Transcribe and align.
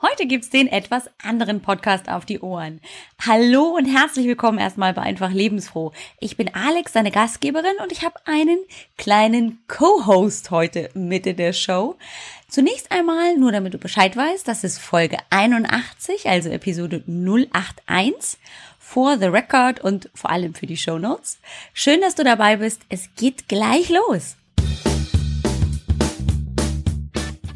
Heute 0.00 0.26
gibt's 0.26 0.48
den 0.48 0.68
etwas 0.68 1.10
anderen 1.24 1.60
Podcast 1.60 2.08
auf 2.08 2.24
die 2.24 2.38
Ohren. 2.38 2.80
Hallo 3.26 3.76
und 3.76 3.84
herzlich 3.84 4.28
willkommen 4.28 4.60
erstmal 4.60 4.94
bei 4.94 5.02
Einfach 5.02 5.32
Lebensfroh. 5.32 5.90
Ich 6.20 6.36
bin 6.36 6.54
Alex, 6.54 6.92
deine 6.92 7.10
Gastgeberin 7.10 7.74
und 7.82 7.90
ich 7.90 8.04
habe 8.04 8.14
einen 8.24 8.60
kleinen 8.96 9.58
Co-Host 9.66 10.52
heute 10.52 10.88
mit 10.94 11.26
in 11.26 11.36
der 11.36 11.52
Show. 11.52 11.96
Zunächst 12.46 12.92
einmal, 12.92 13.36
nur 13.38 13.50
damit 13.50 13.74
du 13.74 13.78
Bescheid 13.78 14.16
weißt, 14.16 14.46
das 14.46 14.62
ist 14.62 14.78
Folge 14.78 15.16
81, 15.30 16.28
also 16.28 16.48
Episode 16.48 17.02
081 17.08 18.38
for 18.78 19.18
the 19.18 19.26
record 19.26 19.80
und 19.80 20.10
vor 20.14 20.30
allem 20.30 20.54
für 20.54 20.66
die 20.66 20.76
Show 20.76 21.00
Notes. 21.00 21.40
Schön, 21.74 22.00
dass 22.02 22.14
du 22.14 22.22
dabei 22.22 22.58
bist. 22.58 22.82
Es 22.88 23.10
geht 23.16 23.48
gleich 23.48 23.88
los. 23.88 24.37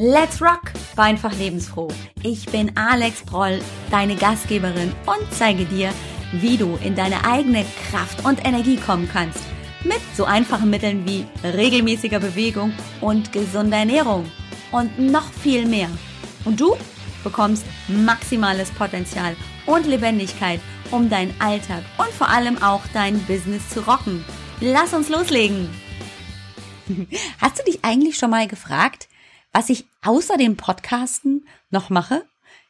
Let's 0.04 0.42
rock! 0.42 0.72
War 0.96 1.04
einfach 1.04 1.32
lebensfroh. 1.32 1.86
Ich 2.24 2.46
bin 2.46 2.76
Alex 2.76 3.22
Proll, 3.22 3.60
deine 3.88 4.16
Gastgeberin 4.16 4.92
und 5.06 5.32
zeige 5.32 5.64
dir, 5.64 5.92
wie 6.32 6.56
du 6.56 6.76
in 6.82 6.96
deine 6.96 7.24
eigene 7.24 7.64
Kraft 7.88 8.24
und 8.24 8.44
Energie 8.44 8.78
kommen 8.78 9.08
kannst. 9.12 9.38
Mit 9.84 10.00
so 10.16 10.24
einfachen 10.24 10.70
Mitteln 10.70 11.06
wie 11.06 11.24
regelmäßiger 11.44 12.18
Bewegung 12.18 12.72
und 13.00 13.32
gesunder 13.32 13.76
Ernährung. 13.76 14.28
Und 14.72 14.98
noch 14.98 15.32
viel 15.32 15.66
mehr. 15.66 15.88
Und 16.44 16.60
du 16.60 16.76
bekommst 17.22 17.64
maximales 17.86 18.72
Potenzial 18.72 19.36
und 19.66 19.86
Lebendigkeit, 19.86 20.58
um 20.90 21.10
deinen 21.10 21.40
Alltag 21.40 21.84
und 21.98 22.10
vor 22.10 22.28
allem 22.28 22.60
auch 22.60 22.82
dein 22.92 23.20
Business 23.26 23.68
zu 23.68 23.86
rocken. 23.86 24.24
Lass 24.60 24.94
uns 24.94 25.08
loslegen! 25.08 25.70
Hast 27.40 27.60
du 27.60 27.62
dich 27.62 27.84
eigentlich 27.84 28.16
schon 28.16 28.30
mal 28.30 28.48
gefragt, 28.48 29.06
was 29.52 29.70
ich 29.70 29.86
außer 30.02 30.36
dem 30.36 30.56
Podcasten 30.56 31.46
noch 31.70 31.90
mache? 31.90 32.24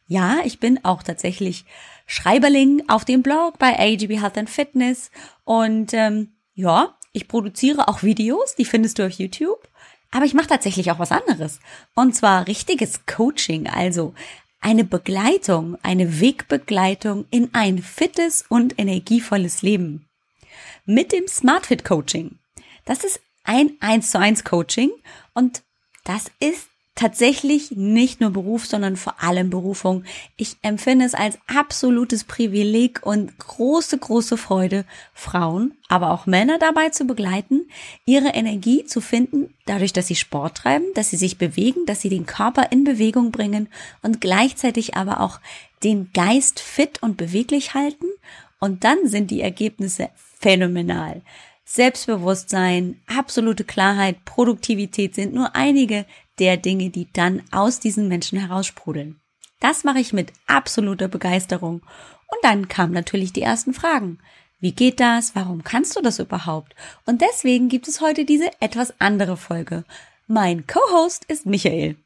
Ja, 0.06 0.38
ich 0.44 0.60
bin 0.60 0.84
auch 0.84 1.02
tatsächlich 1.02 1.64
Schreiberling 2.06 2.82
auf 2.88 3.04
dem 3.04 3.22
Blog 3.22 3.58
bei 3.58 3.78
AGB 3.78 4.20
Health 4.20 4.36
and 4.36 4.50
Fitness 4.50 5.10
und 5.44 5.94
ähm, 5.94 6.32
ja, 6.54 6.94
ich 7.12 7.28
produziere 7.28 7.88
auch 7.88 8.02
Videos, 8.02 8.54
die 8.56 8.64
findest 8.64 8.98
du 8.98 9.06
auf 9.06 9.12
YouTube. 9.12 9.68
Aber 10.10 10.26
ich 10.26 10.34
mache 10.34 10.48
tatsächlich 10.48 10.90
auch 10.90 10.98
was 10.98 11.10
anderes. 11.10 11.60
Und 11.94 12.14
zwar 12.14 12.46
richtiges 12.46 13.06
Coaching, 13.06 13.66
also 13.66 14.12
eine 14.60 14.84
Begleitung, 14.84 15.78
eine 15.82 16.20
Wegbegleitung 16.20 17.26
in 17.30 17.50
ein 17.54 17.78
fittes 17.78 18.44
und 18.48 18.78
energievolles 18.78 19.62
Leben. 19.62 20.08
Mit 20.84 21.12
dem 21.12 21.26
SmartFit 21.26 21.84
Coaching. 21.84 22.38
Das 22.84 23.04
ist 23.04 23.20
ein 23.44 23.72
1 23.80 24.10
zu 24.10 24.18
1 24.18 24.44
Coaching 24.44 24.90
und 25.34 25.62
das 26.04 26.30
ist 26.40 26.68
tatsächlich 26.94 27.70
nicht 27.70 28.20
nur 28.20 28.30
Beruf, 28.30 28.66
sondern 28.66 28.96
vor 28.96 29.22
allem 29.22 29.48
Berufung. 29.48 30.04
Ich 30.36 30.56
empfinde 30.62 31.06
es 31.06 31.14
als 31.14 31.38
absolutes 31.46 32.24
Privileg 32.24 33.00
und 33.02 33.38
große, 33.38 33.96
große 33.96 34.36
Freude, 34.36 34.84
Frauen, 35.14 35.74
aber 35.88 36.10
auch 36.10 36.26
Männer 36.26 36.58
dabei 36.58 36.90
zu 36.90 37.06
begleiten, 37.06 37.62
ihre 38.04 38.28
Energie 38.28 38.84
zu 38.84 39.00
finden, 39.00 39.54
dadurch, 39.64 39.92
dass 39.92 40.06
sie 40.06 40.16
Sport 40.16 40.58
treiben, 40.58 40.84
dass 40.94 41.10
sie 41.10 41.16
sich 41.16 41.38
bewegen, 41.38 41.86
dass 41.86 42.02
sie 42.02 42.10
den 42.10 42.26
Körper 42.26 42.70
in 42.70 42.84
Bewegung 42.84 43.30
bringen 43.30 43.68
und 44.02 44.20
gleichzeitig 44.20 44.94
aber 44.94 45.20
auch 45.20 45.40
den 45.82 46.12
Geist 46.12 46.60
fit 46.60 47.02
und 47.02 47.16
beweglich 47.16 47.74
halten. 47.74 48.06
Und 48.60 48.84
dann 48.84 49.08
sind 49.08 49.30
die 49.30 49.40
Ergebnisse 49.40 50.10
phänomenal. 50.38 51.22
Selbstbewusstsein, 51.64 53.00
absolute 53.06 53.64
Klarheit, 53.64 54.24
Produktivität 54.24 55.14
sind 55.14 55.32
nur 55.32 55.56
einige 55.56 56.04
der 56.38 56.56
Dinge, 56.56 56.90
die 56.90 57.08
dann 57.12 57.42
aus 57.50 57.80
diesen 57.80 58.08
Menschen 58.08 58.38
heraussprudeln. 58.38 59.20
Das 59.60 59.84
mache 59.84 60.00
ich 60.00 60.12
mit 60.12 60.32
absoluter 60.46 61.08
Begeisterung. 61.08 61.82
Und 62.26 62.38
dann 62.42 62.68
kamen 62.68 62.92
natürlich 62.92 63.32
die 63.32 63.42
ersten 63.42 63.74
Fragen. 63.74 64.18
Wie 64.58 64.72
geht 64.72 65.00
das? 65.00 65.34
Warum 65.34 65.64
kannst 65.64 65.96
du 65.96 66.00
das 66.00 66.18
überhaupt? 66.18 66.74
Und 67.04 67.20
deswegen 67.20 67.68
gibt 67.68 67.88
es 67.88 68.00
heute 68.00 68.24
diese 68.24 68.50
etwas 68.60 68.94
andere 69.00 69.36
Folge. 69.36 69.84
Mein 70.26 70.66
Co-Host 70.66 71.24
ist 71.26 71.46
Michael. 71.46 71.96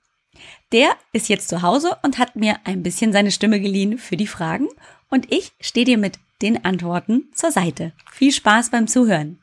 Der 0.72 0.97
ist 1.12 1.28
jetzt 1.28 1.49
zu 1.49 1.62
Hause 1.62 1.97
und 2.03 2.19
hat 2.19 2.37
mir 2.37 2.59
ein 2.65 2.83
bisschen 2.83 3.12
seine 3.12 3.31
Stimme 3.31 3.61
geliehen 3.61 3.99
für 3.99 4.17
die 4.17 4.27
Fragen 4.27 4.69
und 5.09 5.33
ich 5.33 5.53
stehe 5.61 5.87
dir 5.87 5.99
mit 5.99 6.19
den 6.43 6.65
Antworten 6.65 7.31
zur 7.33 7.51
Seite. 7.51 7.93
Viel 8.11 8.33
Spaß 8.33 8.71
beim 8.71 8.89
Zuhören. 8.89 9.39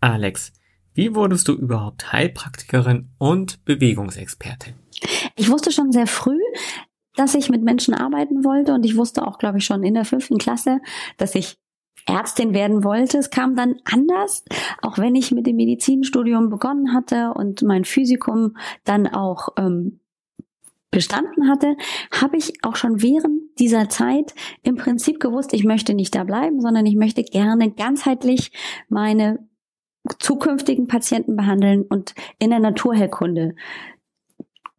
Alex, 0.00 0.52
wie 1.00 1.14
wurdest 1.14 1.48
du 1.48 1.54
überhaupt 1.54 2.12
Heilpraktikerin 2.12 3.08
und 3.16 3.64
Bewegungsexpertin? 3.64 4.74
Ich 5.34 5.50
wusste 5.50 5.72
schon 5.72 5.92
sehr 5.92 6.06
früh, 6.06 6.38
dass 7.14 7.34
ich 7.34 7.48
mit 7.48 7.62
Menschen 7.62 7.94
arbeiten 7.94 8.44
wollte 8.44 8.74
und 8.74 8.84
ich 8.84 8.98
wusste 8.98 9.26
auch, 9.26 9.38
glaube 9.38 9.56
ich, 9.56 9.64
schon 9.64 9.82
in 9.82 9.94
der 9.94 10.04
fünften 10.04 10.36
Klasse, 10.36 10.80
dass 11.16 11.34
ich 11.34 11.56
Ärztin 12.04 12.52
werden 12.52 12.84
wollte. 12.84 13.16
Es 13.16 13.30
kam 13.30 13.56
dann 13.56 13.76
anders, 13.90 14.44
auch 14.82 14.98
wenn 14.98 15.14
ich 15.14 15.30
mit 15.30 15.46
dem 15.46 15.56
Medizinstudium 15.56 16.50
begonnen 16.50 16.92
hatte 16.92 17.32
und 17.32 17.62
mein 17.62 17.86
Physikum 17.86 18.58
dann 18.84 19.06
auch 19.06 19.48
ähm, 19.56 20.00
bestanden 20.90 21.48
hatte, 21.48 21.76
habe 22.12 22.36
ich 22.36 22.62
auch 22.62 22.76
schon 22.76 23.00
während 23.00 23.58
dieser 23.58 23.88
Zeit 23.88 24.34
im 24.64 24.76
Prinzip 24.76 25.18
gewusst, 25.18 25.54
ich 25.54 25.64
möchte 25.64 25.94
nicht 25.94 26.14
da 26.14 26.24
bleiben, 26.24 26.60
sondern 26.60 26.84
ich 26.84 26.96
möchte 26.96 27.22
gerne 27.22 27.70
ganzheitlich 27.70 28.52
meine 28.90 29.48
zukünftigen 30.18 30.86
Patienten 30.86 31.36
behandeln 31.36 31.82
und 31.82 32.14
in 32.38 32.50
der 32.50 32.60
Naturheilkunde 32.60 33.54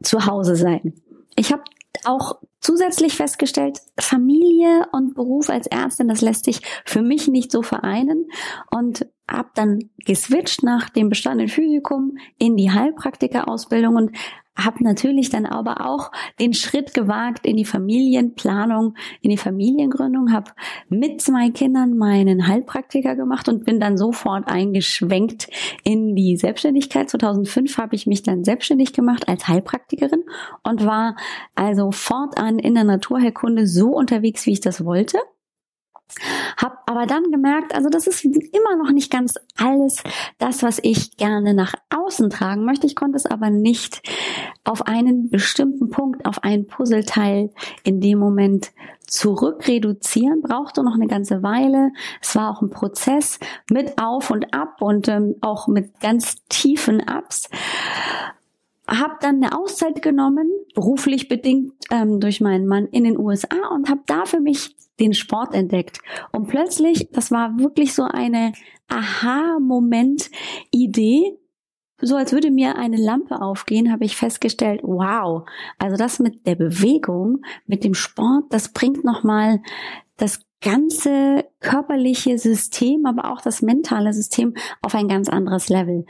zu 0.01 0.25
Hause 0.25 0.55
sein. 0.55 0.93
Ich 1.35 1.51
habe 1.51 1.63
auch 2.05 2.39
zusätzlich 2.59 3.15
festgestellt, 3.15 3.79
Familie 3.99 4.87
und 4.91 5.15
Beruf 5.15 5.49
als 5.49 5.67
Ärztin, 5.67 6.07
das 6.07 6.21
lässt 6.21 6.45
sich 6.45 6.61
für 6.85 7.01
mich 7.01 7.27
nicht 7.27 7.51
so 7.51 7.61
vereinen 7.61 8.27
und 8.71 9.07
habe 9.29 9.49
dann 9.55 9.89
geswitcht 10.05 10.63
nach 10.63 10.89
dem 10.89 11.09
bestandenen 11.09 11.49
Physikum 11.49 12.17
in 12.38 12.57
die 12.57 12.71
Heilpraktikerausbildung 12.71 13.95
und 13.95 14.11
habe 14.56 14.84
natürlich 14.84 15.29
dann 15.29 15.45
aber 15.45 15.85
auch 15.85 16.12
den 16.39 16.53
Schritt 16.53 16.94
gewagt 16.94 17.45
in 17.45 17.57
die 17.57 17.66
Familienplanung, 17.66 18.95
in 19.22 19.29
die 19.29 19.38
Familiengründung, 19.38 20.31
habe 20.31 20.51
mit 20.89 21.22
zwei 21.22 21.50
Kindern 21.50 21.97
meinen 21.97 22.47
Heilpraktiker 22.47 23.16
gemacht 23.16 23.47
und 23.47 23.66
bin 23.66 23.79
dann 23.79 23.97
sofort 23.97 24.47
eingeschwenkt 24.47 25.47
in 25.84 26.16
die 26.16 26.38
Selbstständigkeit. 26.38 27.09
2005 27.09 27.78
habe 27.78 27.95
ich 27.95 28.07
mich 28.07 28.23
dann 28.23 28.44
selbstständig 28.44 28.94
gemacht 28.94 29.28
als 29.28 29.47
Heilpraktikerin 29.47 30.23
und 30.63 30.85
war 30.85 31.16
also 31.56 31.91
fortan 31.91 32.59
in 32.59 32.75
der 32.75 32.83
Naturheilkunde 32.83 33.68
so 33.68 33.89
unterwegs, 33.89 34.45
wie 34.45 34.51
ich 34.51 34.62
das 34.62 34.83
wollte 34.85 35.18
hab 36.57 36.89
aber 36.89 37.05
dann 37.05 37.31
gemerkt, 37.31 37.73
also 37.73 37.89
das 37.89 38.07
ist 38.07 38.23
immer 38.25 38.75
noch 38.77 38.91
nicht 38.91 39.11
ganz 39.11 39.35
alles 39.57 40.03
das, 40.38 40.63
was 40.63 40.79
ich 40.81 41.17
gerne 41.17 41.53
nach 41.53 41.73
außen 41.89 42.29
tragen 42.29 42.66
möchte. 42.66 42.88
Ich 42.88 42.95
konnte 42.95 43.17
es 43.17 43.25
aber 43.25 43.49
nicht 43.49 44.01
auf 44.63 44.88
einen 44.88 45.29
bestimmten 45.29 45.89
Punkt, 45.89 46.25
auf 46.25 46.44
ein 46.44 46.67
Puzzleteil 46.67 47.51
in 47.83 48.01
dem 48.01 48.19
Moment 48.19 48.71
zurückreduzieren, 49.07 50.41
brauchte 50.41 50.83
noch 50.83 50.95
eine 50.95 51.07
ganze 51.07 51.44
Weile. 51.44 51.91
Es 52.21 52.35
war 52.35 52.50
auch 52.50 52.61
ein 52.61 52.69
Prozess 52.69 53.39
mit 53.69 54.01
Auf 54.01 54.31
und 54.31 54.53
Ab 54.53 54.81
und 54.81 55.07
ähm, 55.09 55.35
auch 55.41 55.67
mit 55.67 56.00
ganz 56.00 56.38
tiefen 56.47 57.01
Ups 57.01 57.50
habe 59.00 59.16
dann 59.22 59.44
eine 59.44 59.57
Auszeit 59.57 60.02
genommen, 60.02 60.50
beruflich 60.75 61.28
bedingt 61.28 61.74
ähm, 61.90 62.19
durch 62.19 62.41
meinen 62.41 62.68
Mann 62.68 62.85
in 62.88 63.06
den 63.06 63.18
USA 63.18 63.69
und 63.74 63.90
habe 63.90 64.02
da 64.06 64.25
für 64.25 64.40
mich 64.40 64.75
den 65.00 65.13
Sport 65.13 65.56
entdeckt. 65.56 66.00
Und 66.31 66.47
plötzlich, 66.47 67.09
das 67.12 67.31
war 67.31 67.57
wirklich 67.57 67.94
so 67.94 68.03
eine 68.03 68.53
Aha-Moment-Idee, 68.90 71.38
so 72.03 72.16
als 72.16 72.34
würde 72.34 72.50
mir 72.51 72.78
eine 72.78 72.97
Lampe 72.97 73.41
aufgehen, 73.41 73.91
habe 73.91 74.06
ich 74.06 74.18
festgestellt, 74.18 74.81
wow, 74.84 75.44
also 75.78 75.97
das 75.97 76.19
mit 76.19 76.47
der 76.47 76.56
Bewegung, 76.56 77.44
mit 77.68 77.83
dem 77.83 77.94
Sport, 77.94 78.45
das 78.50 78.69
bringt 78.69 79.04
nochmal 79.04 79.62
das 80.18 80.42
ganze 80.62 81.45
körperliche 81.60 82.38
System, 82.38 83.06
aber 83.06 83.31
auch 83.31 83.42
das 83.42 83.62
mentale 83.62 84.13
System 84.13 84.56
auf 84.81 84.95
ein 84.95 85.07
ganz 85.07 85.30
anderes 85.30 85.69
Level. 85.69 86.06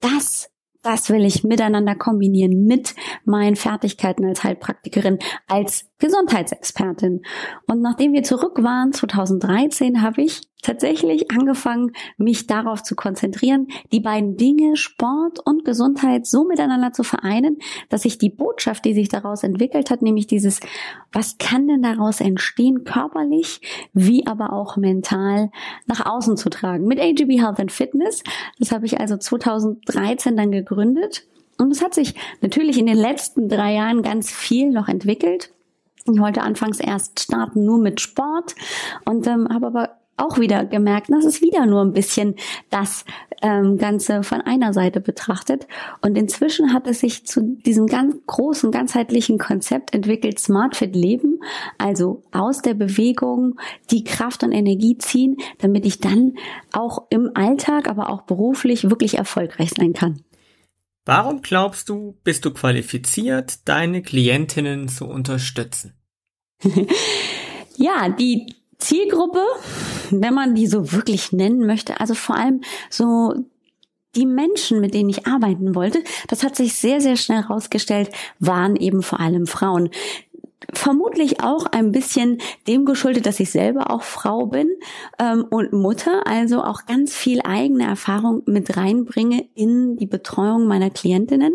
Das 0.00 0.51
das 0.82 1.10
will 1.10 1.24
ich 1.24 1.44
miteinander 1.44 1.94
kombinieren 1.94 2.64
mit 2.64 2.94
meinen 3.24 3.56
Fertigkeiten 3.56 4.24
als 4.24 4.44
Heilpraktikerin, 4.44 5.18
als 5.48 5.86
Gesundheitsexpertin. 5.98 7.22
Und 7.66 7.80
nachdem 7.80 8.12
wir 8.12 8.24
zurück 8.24 8.62
waren, 8.62 8.92
2013, 8.92 10.02
habe 10.02 10.22
ich 10.22 10.42
tatsächlich 10.62 11.30
angefangen, 11.30 11.92
mich 12.16 12.46
darauf 12.46 12.82
zu 12.82 12.94
konzentrieren, 12.94 13.68
die 13.90 14.00
beiden 14.00 14.36
Dinge 14.36 14.76
Sport 14.76 15.40
und 15.44 15.64
Gesundheit 15.64 16.26
so 16.26 16.44
miteinander 16.44 16.92
zu 16.92 17.02
vereinen, 17.02 17.58
dass 17.88 18.04
ich 18.04 18.16
die 18.18 18.30
Botschaft, 18.30 18.84
die 18.84 18.94
sich 18.94 19.08
daraus 19.08 19.42
entwickelt 19.42 19.90
hat, 19.90 20.02
nämlich 20.02 20.28
dieses, 20.28 20.60
was 21.12 21.36
kann 21.38 21.66
denn 21.66 21.82
daraus 21.82 22.20
entstehen, 22.20 22.84
körperlich, 22.84 23.60
wie 23.92 24.26
aber 24.26 24.52
auch 24.52 24.76
mental 24.76 25.50
nach 25.86 26.06
außen 26.06 26.36
zu 26.36 26.48
tragen. 26.48 26.86
Mit 26.86 27.00
AGB 27.00 27.40
Health 27.40 27.60
and 27.60 27.72
Fitness, 27.72 28.22
das 28.58 28.72
habe 28.72 28.86
ich 28.86 29.00
also 29.00 29.16
2013 29.16 30.36
dann 30.36 30.52
gegründet 30.52 31.26
Und 31.58 31.70
es 31.70 31.82
hat 31.82 31.94
sich 31.94 32.14
natürlich 32.40 32.78
in 32.78 32.86
den 32.86 32.96
letzten 32.96 33.48
drei 33.48 33.74
Jahren 33.74 34.02
ganz 34.02 34.30
viel 34.30 34.70
noch 34.70 34.88
entwickelt. 34.88 35.52
Ich 36.04 36.18
wollte 36.18 36.42
anfangs 36.42 36.80
erst 36.80 37.20
starten 37.20 37.64
nur 37.64 37.78
mit 37.78 38.00
Sport 38.00 38.54
und 39.04 39.26
ähm, 39.26 39.48
habe 39.48 39.66
aber 39.66 40.01
auch 40.16 40.38
wieder 40.38 40.64
gemerkt, 40.64 41.08
das 41.10 41.24
ist 41.24 41.42
wieder 41.42 41.66
nur 41.66 41.82
ein 41.82 41.92
bisschen 41.92 42.36
das 42.70 43.04
ähm, 43.40 43.78
Ganze 43.78 44.22
von 44.22 44.40
einer 44.40 44.72
Seite 44.72 45.00
betrachtet. 45.00 45.66
Und 46.00 46.16
inzwischen 46.16 46.72
hat 46.72 46.86
es 46.86 47.00
sich 47.00 47.26
zu 47.26 47.56
diesem 47.64 47.86
ganz 47.86 48.16
großen, 48.26 48.70
ganzheitlichen 48.70 49.38
Konzept 49.38 49.94
entwickelt, 49.94 50.38
Smart 50.38 50.76
Fit 50.76 50.94
Leben, 50.94 51.40
also 51.78 52.22
aus 52.30 52.62
der 52.62 52.74
Bewegung 52.74 53.58
die 53.90 54.04
Kraft 54.04 54.44
und 54.44 54.52
Energie 54.52 54.96
ziehen, 54.98 55.36
damit 55.58 55.86
ich 55.86 55.98
dann 56.00 56.34
auch 56.72 57.06
im 57.10 57.30
Alltag, 57.34 57.88
aber 57.88 58.10
auch 58.10 58.22
beruflich 58.22 58.90
wirklich 58.90 59.18
erfolgreich 59.18 59.70
sein 59.76 59.92
kann. 59.92 60.22
Warum 61.04 61.42
glaubst 61.42 61.88
du, 61.88 62.16
bist 62.22 62.44
du 62.44 62.52
qualifiziert, 62.52 63.66
deine 63.68 64.02
Klientinnen 64.02 64.88
zu 64.88 65.06
unterstützen? 65.06 65.94
ja, 67.76 68.08
die 68.08 68.54
Zielgruppe, 68.82 69.44
wenn 70.10 70.34
man 70.34 70.54
die 70.54 70.66
so 70.66 70.92
wirklich 70.92 71.32
nennen 71.32 71.66
möchte, 71.66 72.00
also 72.00 72.14
vor 72.14 72.36
allem 72.36 72.62
so 72.90 73.34
die 74.14 74.26
Menschen, 74.26 74.80
mit 74.80 74.92
denen 74.92 75.08
ich 75.08 75.26
arbeiten 75.26 75.74
wollte, 75.74 76.02
das 76.28 76.42
hat 76.42 76.56
sich 76.56 76.74
sehr, 76.74 77.00
sehr 77.00 77.16
schnell 77.16 77.42
herausgestellt, 77.42 78.10
waren 78.38 78.76
eben 78.76 79.02
vor 79.02 79.20
allem 79.20 79.46
Frauen. 79.46 79.88
Vermutlich 80.74 81.42
auch 81.42 81.66
ein 81.66 81.92
bisschen 81.92 82.38
dem 82.66 82.84
geschuldet, 82.84 83.26
dass 83.26 83.40
ich 83.40 83.50
selber 83.50 83.90
auch 83.90 84.02
Frau 84.02 84.46
bin 84.46 84.68
ähm, 85.18 85.44
und 85.50 85.72
Mutter, 85.72 86.26
also 86.26 86.62
auch 86.62 86.86
ganz 86.86 87.14
viel 87.14 87.40
eigene 87.42 87.84
Erfahrung 87.84 88.42
mit 88.46 88.76
reinbringe 88.76 89.46
in 89.54 89.96
die 89.96 90.06
Betreuung 90.06 90.66
meiner 90.66 90.90
Klientinnen. 90.90 91.54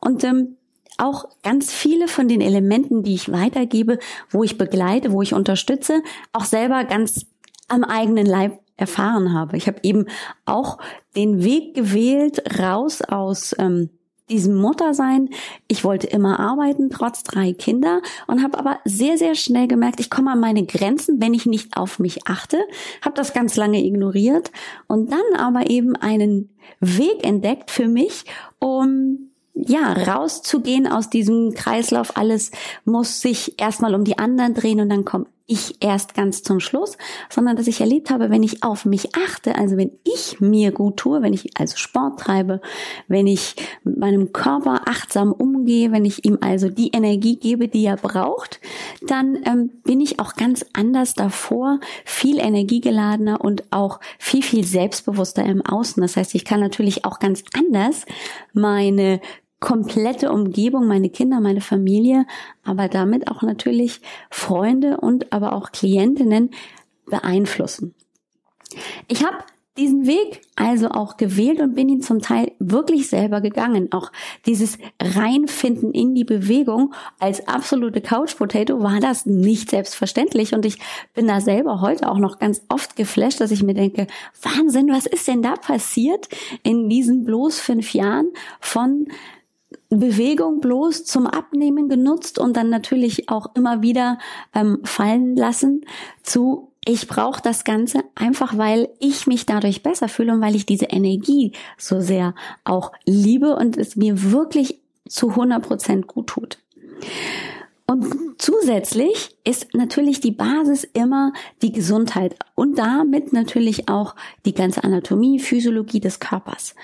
Und 0.00 0.24
ähm, 0.24 0.56
auch 0.98 1.28
ganz 1.42 1.72
viele 1.72 2.08
von 2.08 2.28
den 2.28 2.40
Elementen, 2.40 3.02
die 3.02 3.14
ich 3.14 3.30
weitergebe, 3.30 3.98
wo 4.30 4.44
ich 4.44 4.58
begleite, 4.58 5.12
wo 5.12 5.22
ich 5.22 5.34
unterstütze, 5.34 6.02
auch 6.32 6.44
selber 6.44 6.84
ganz 6.84 7.26
am 7.68 7.84
eigenen 7.84 8.26
Leib 8.26 8.60
erfahren 8.76 9.32
habe. 9.32 9.56
Ich 9.56 9.66
habe 9.66 9.78
eben 9.82 10.06
auch 10.44 10.78
den 11.14 11.42
Weg 11.42 11.74
gewählt, 11.74 12.60
raus 12.60 13.02
aus 13.02 13.54
ähm, 13.58 13.90
diesem 14.28 14.56
Muttersein. 14.56 15.30
Ich 15.68 15.84
wollte 15.84 16.08
immer 16.08 16.40
arbeiten, 16.40 16.90
trotz 16.90 17.22
drei 17.22 17.52
Kinder, 17.52 18.02
und 18.26 18.42
habe 18.42 18.58
aber 18.58 18.78
sehr, 18.84 19.18
sehr 19.18 19.34
schnell 19.34 19.68
gemerkt, 19.68 20.00
ich 20.00 20.10
komme 20.10 20.32
an 20.32 20.40
meine 20.40 20.66
Grenzen, 20.66 21.20
wenn 21.20 21.34
ich 21.34 21.46
nicht 21.46 21.76
auf 21.76 21.98
mich 21.98 22.26
achte. 22.26 22.58
Habe 23.02 23.14
das 23.14 23.32
ganz 23.32 23.56
lange 23.56 23.84
ignoriert 23.84 24.50
und 24.88 25.12
dann 25.12 25.40
aber 25.40 25.70
eben 25.70 25.96
einen 25.96 26.50
Weg 26.80 27.24
entdeckt 27.24 27.70
für 27.70 27.88
mich, 27.88 28.24
um 28.58 29.25
ja, 29.56 29.92
rauszugehen 29.92 30.86
aus 30.86 31.08
diesem 31.08 31.54
Kreislauf. 31.54 32.16
Alles 32.16 32.50
muss 32.84 33.22
sich 33.22 33.58
erstmal 33.58 33.94
um 33.94 34.04
die 34.04 34.18
anderen 34.18 34.54
drehen 34.54 34.80
und 34.80 34.90
dann 34.90 35.06
komme 35.06 35.26
ich 35.48 35.76
erst 35.80 36.14
ganz 36.14 36.42
zum 36.42 36.58
Schluss, 36.58 36.98
sondern 37.30 37.56
dass 37.56 37.68
ich 37.68 37.80
erlebt 37.80 38.10
habe, 38.10 38.30
wenn 38.30 38.42
ich 38.42 38.64
auf 38.64 38.84
mich 38.84 39.14
achte, 39.14 39.54
also 39.54 39.76
wenn 39.76 39.92
ich 40.02 40.40
mir 40.40 40.72
gut 40.72 40.96
tue, 40.96 41.22
wenn 41.22 41.32
ich 41.32 41.50
also 41.56 41.76
Sport 41.76 42.18
treibe, 42.18 42.60
wenn 43.06 43.28
ich 43.28 43.54
mit 43.84 43.96
meinem 43.96 44.32
Körper 44.32 44.82
achtsam 44.86 45.32
umgehe, 45.32 45.92
wenn 45.92 46.04
ich 46.04 46.24
ihm 46.24 46.38
also 46.40 46.68
die 46.68 46.90
Energie 46.90 47.36
gebe, 47.36 47.68
die 47.68 47.84
er 47.84 47.96
braucht, 47.96 48.60
dann 49.02 49.38
ähm, 49.44 49.70
bin 49.84 50.00
ich 50.00 50.18
auch 50.18 50.34
ganz 50.34 50.66
anders 50.72 51.14
davor, 51.14 51.78
viel 52.04 52.40
energiegeladener 52.40 53.40
und 53.40 53.64
auch 53.70 54.00
viel, 54.18 54.42
viel 54.42 54.64
selbstbewusster 54.64 55.44
im 55.44 55.64
Außen. 55.64 56.00
Das 56.00 56.16
heißt, 56.16 56.34
ich 56.34 56.44
kann 56.44 56.58
natürlich 56.58 57.04
auch 57.04 57.20
ganz 57.20 57.44
anders 57.54 58.04
meine 58.52 59.20
komplette 59.60 60.30
Umgebung, 60.30 60.86
meine 60.86 61.10
Kinder, 61.10 61.40
meine 61.40 61.60
Familie, 61.60 62.26
aber 62.62 62.88
damit 62.88 63.28
auch 63.30 63.42
natürlich 63.42 64.00
Freunde 64.30 64.98
und 64.98 65.32
aber 65.32 65.52
auch 65.54 65.72
Klientinnen 65.72 66.50
beeinflussen. 67.06 67.94
Ich 69.08 69.24
habe 69.24 69.38
diesen 69.76 70.06
Weg 70.06 70.40
also 70.56 70.88
auch 70.88 71.16
gewählt 71.16 71.60
und 71.60 71.74
bin 71.74 71.88
ihn 71.88 72.00
zum 72.00 72.20
Teil 72.20 72.52
wirklich 72.58 73.08
selber 73.08 73.40
gegangen. 73.40 73.92
Auch 73.92 74.10
dieses 74.46 74.78
Reinfinden 75.02 75.92
in 75.92 76.14
die 76.14 76.24
Bewegung 76.24 76.94
als 77.18 77.46
absolute 77.46 78.00
Couch 78.00 78.36
Potato 78.36 78.82
war 78.82 79.00
das 79.00 79.26
nicht 79.26 79.70
selbstverständlich 79.70 80.54
und 80.54 80.64
ich 80.64 80.78
bin 81.14 81.26
da 81.26 81.40
selber 81.40 81.80
heute 81.80 82.10
auch 82.10 82.18
noch 82.18 82.38
ganz 82.38 82.62
oft 82.68 82.96
geflasht, 82.96 83.40
dass 83.40 83.50
ich 83.50 83.62
mir 83.62 83.74
denke, 83.74 84.06
Wahnsinn, 84.42 84.88
was 84.88 85.06
ist 85.06 85.28
denn 85.28 85.42
da 85.42 85.54
passiert 85.56 86.28
in 86.62 86.88
diesen 86.88 87.24
bloß 87.24 87.60
fünf 87.60 87.92
Jahren 87.92 88.30
von 88.60 89.06
Bewegung 89.88 90.60
bloß 90.60 91.04
zum 91.04 91.26
Abnehmen 91.26 91.88
genutzt 91.88 92.38
und 92.38 92.56
dann 92.56 92.70
natürlich 92.70 93.28
auch 93.28 93.54
immer 93.54 93.82
wieder 93.82 94.18
ähm, 94.54 94.80
fallen 94.84 95.36
lassen 95.36 95.82
zu 96.22 96.72
ich 96.88 97.08
brauche 97.08 97.42
das 97.42 97.64
Ganze 97.64 98.04
einfach, 98.14 98.56
weil 98.56 98.88
ich 99.00 99.26
mich 99.26 99.44
dadurch 99.44 99.82
besser 99.82 100.08
fühle 100.08 100.32
und 100.32 100.40
weil 100.40 100.54
ich 100.54 100.66
diese 100.66 100.86
Energie 100.86 101.50
so 101.76 102.00
sehr 102.00 102.34
auch 102.62 102.92
liebe 103.04 103.56
und 103.56 103.76
es 103.76 103.96
mir 103.96 104.30
wirklich 104.30 104.80
zu 105.08 105.30
100 105.30 105.66
Prozent 105.66 106.06
gut 106.06 106.28
tut. 106.28 106.58
Und 107.88 108.06
zusätzlich 108.38 109.36
ist 109.44 109.74
natürlich 109.74 110.20
die 110.20 110.32
Basis 110.32 110.84
immer 110.84 111.32
die 111.62 111.72
Gesundheit 111.72 112.36
und 112.54 112.78
damit 112.78 113.32
natürlich 113.32 113.88
auch 113.88 114.14
die 114.44 114.54
ganze 114.54 114.82
Anatomie, 114.82 115.38
Physiologie 115.40 116.00
des 116.00 116.20
Körpers 116.20 116.74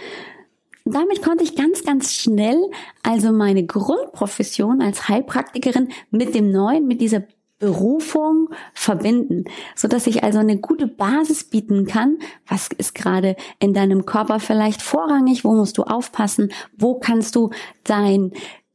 damit 0.84 1.22
konnte 1.22 1.44
ich 1.44 1.56
ganz, 1.56 1.84
ganz 1.84 2.12
schnell 2.12 2.58
also 3.02 3.32
meine 3.32 3.64
Grundprofession 3.66 4.82
als 4.82 5.08
Heilpraktikerin 5.08 5.88
mit 6.10 6.34
dem 6.34 6.50
neuen, 6.50 6.86
mit 6.86 7.00
dieser 7.00 7.22
Berufung 7.58 8.48
verbinden, 8.74 9.44
so 9.76 9.86
dass 9.86 10.08
ich 10.08 10.24
also 10.24 10.40
eine 10.40 10.58
gute 10.58 10.88
Basis 10.88 11.44
bieten 11.44 11.86
kann. 11.86 12.18
Was 12.48 12.68
ist 12.76 12.92
gerade 12.92 13.36
in 13.60 13.72
deinem 13.72 14.04
Körper 14.04 14.40
vielleicht 14.40 14.82
vorrangig? 14.82 15.44
Wo 15.44 15.52
musst 15.52 15.78
du 15.78 15.84
aufpassen? 15.84 16.52
Wo 16.76 16.98
kannst 16.98 17.36
du 17.36 17.50
dein 17.84 18.32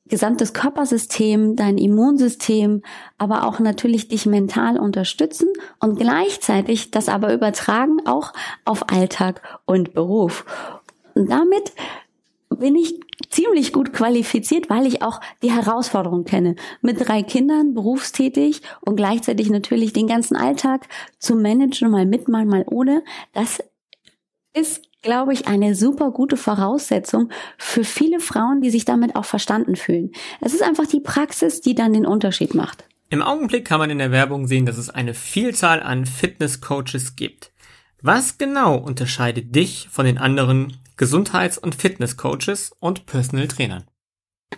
gesamtes 0.07 0.53
Körpersystem, 0.53 1.57
dein 1.57 1.77
Immunsystem, 1.77 2.81
aber 3.17 3.45
auch 3.45 3.59
natürlich 3.59 4.07
dich 4.07 4.25
mental 4.25 4.79
unterstützen 4.79 5.49
und 5.79 5.99
gleichzeitig 5.99 6.91
das 6.91 7.09
aber 7.09 7.33
übertragen 7.33 8.05
auch 8.05 8.31
auf 8.65 8.89
Alltag 8.89 9.41
und 9.65 9.93
Beruf. 9.93 10.45
Und 11.17 11.31
damit 11.31 11.73
bin 12.49 12.75
ich 12.75 12.99
ziemlich 13.29 13.73
gut 13.73 13.91
qualifiziert, 13.91 14.69
weil 14.69 14.85
ich 14.85 15.01
auch 15.01 15.19
die 15.41 15.51
Herausforderung 15.51 16.23
kenne. 16.23 16.55
Mit 16.81 17.07
drei 17.07 17.23
Kindern, 17.23 17.73
berufstätig 17.73 18.61
und 18.81 18.95
gleichzeitig 18.95 19.49
natürlich 19.49 19.93
den 19.93 20.07
ganzen 20.07 20.35
Alltag 20.35 20.87
zu 21.19 21.35
managen, 21.35 21.91
mal 21.91 22.05
mit, 22.05 22.27
mal, 22.27 22.45
mal 22.45 22.65
ohne. 22.67 23.03
Das 23.33 23.63
ist, 24.53 24.83
glaube 25.01 25.33
ich, 25.33 25.47
eine 25.47 25.75
super 25.75 26.11
gute 26.11 26.37
Voraussetzung 26.37 27.29
für 27.57 27.83
viele 27.83 28.19
Frauen, 28.19 28.61
die 28.61 28.69
sich 28.69 28.85
damit 28.85 29.15
auch 29.15 29.25
verstanden 29.25 29.75
fühlen. 29.75 30.11
Es 30.39 30.53
ist 30.53 30.63
einfach 30.63 30.87
die 30.87 30.99
Praxis, 30.99 31.61
die 31.61 31.75
dann 31.75 31.93
den 31.93 32.05
Unterschied 32.05 32.55
macht. 32.55 32.85
Im 33.09 33.21
Augenblick 33.21 33.65
kann 33.65 33.79
man 33.79 33.89
in 33.89 33.99
der 33.99 34.11
Werbung 34.11 34.47
sehen, 34.47 34.65
dass 34.65 34.77
es 34.77 34.89
eine 34.89 35.13
Vielzahl 35.13 35.81
an 35.81 36.05
Fitnesscoaches 36.05 37.15
gibt. 37.15 37.51
Was 38.01 38.37
genau 38.37 38.77
unterscheidet 38.77 39.55
dich 39.55 39.87
von 39.89 40.05
den 40.05 40.17
anderen 40.17 40.77
Gesundheits- 40.97 41.57
und 41.57 41.75
Fitnesscoaches 41.75 42.73
und 42.79 43.05
Personal 43.05 43.47
Trainern? 43.47 43.85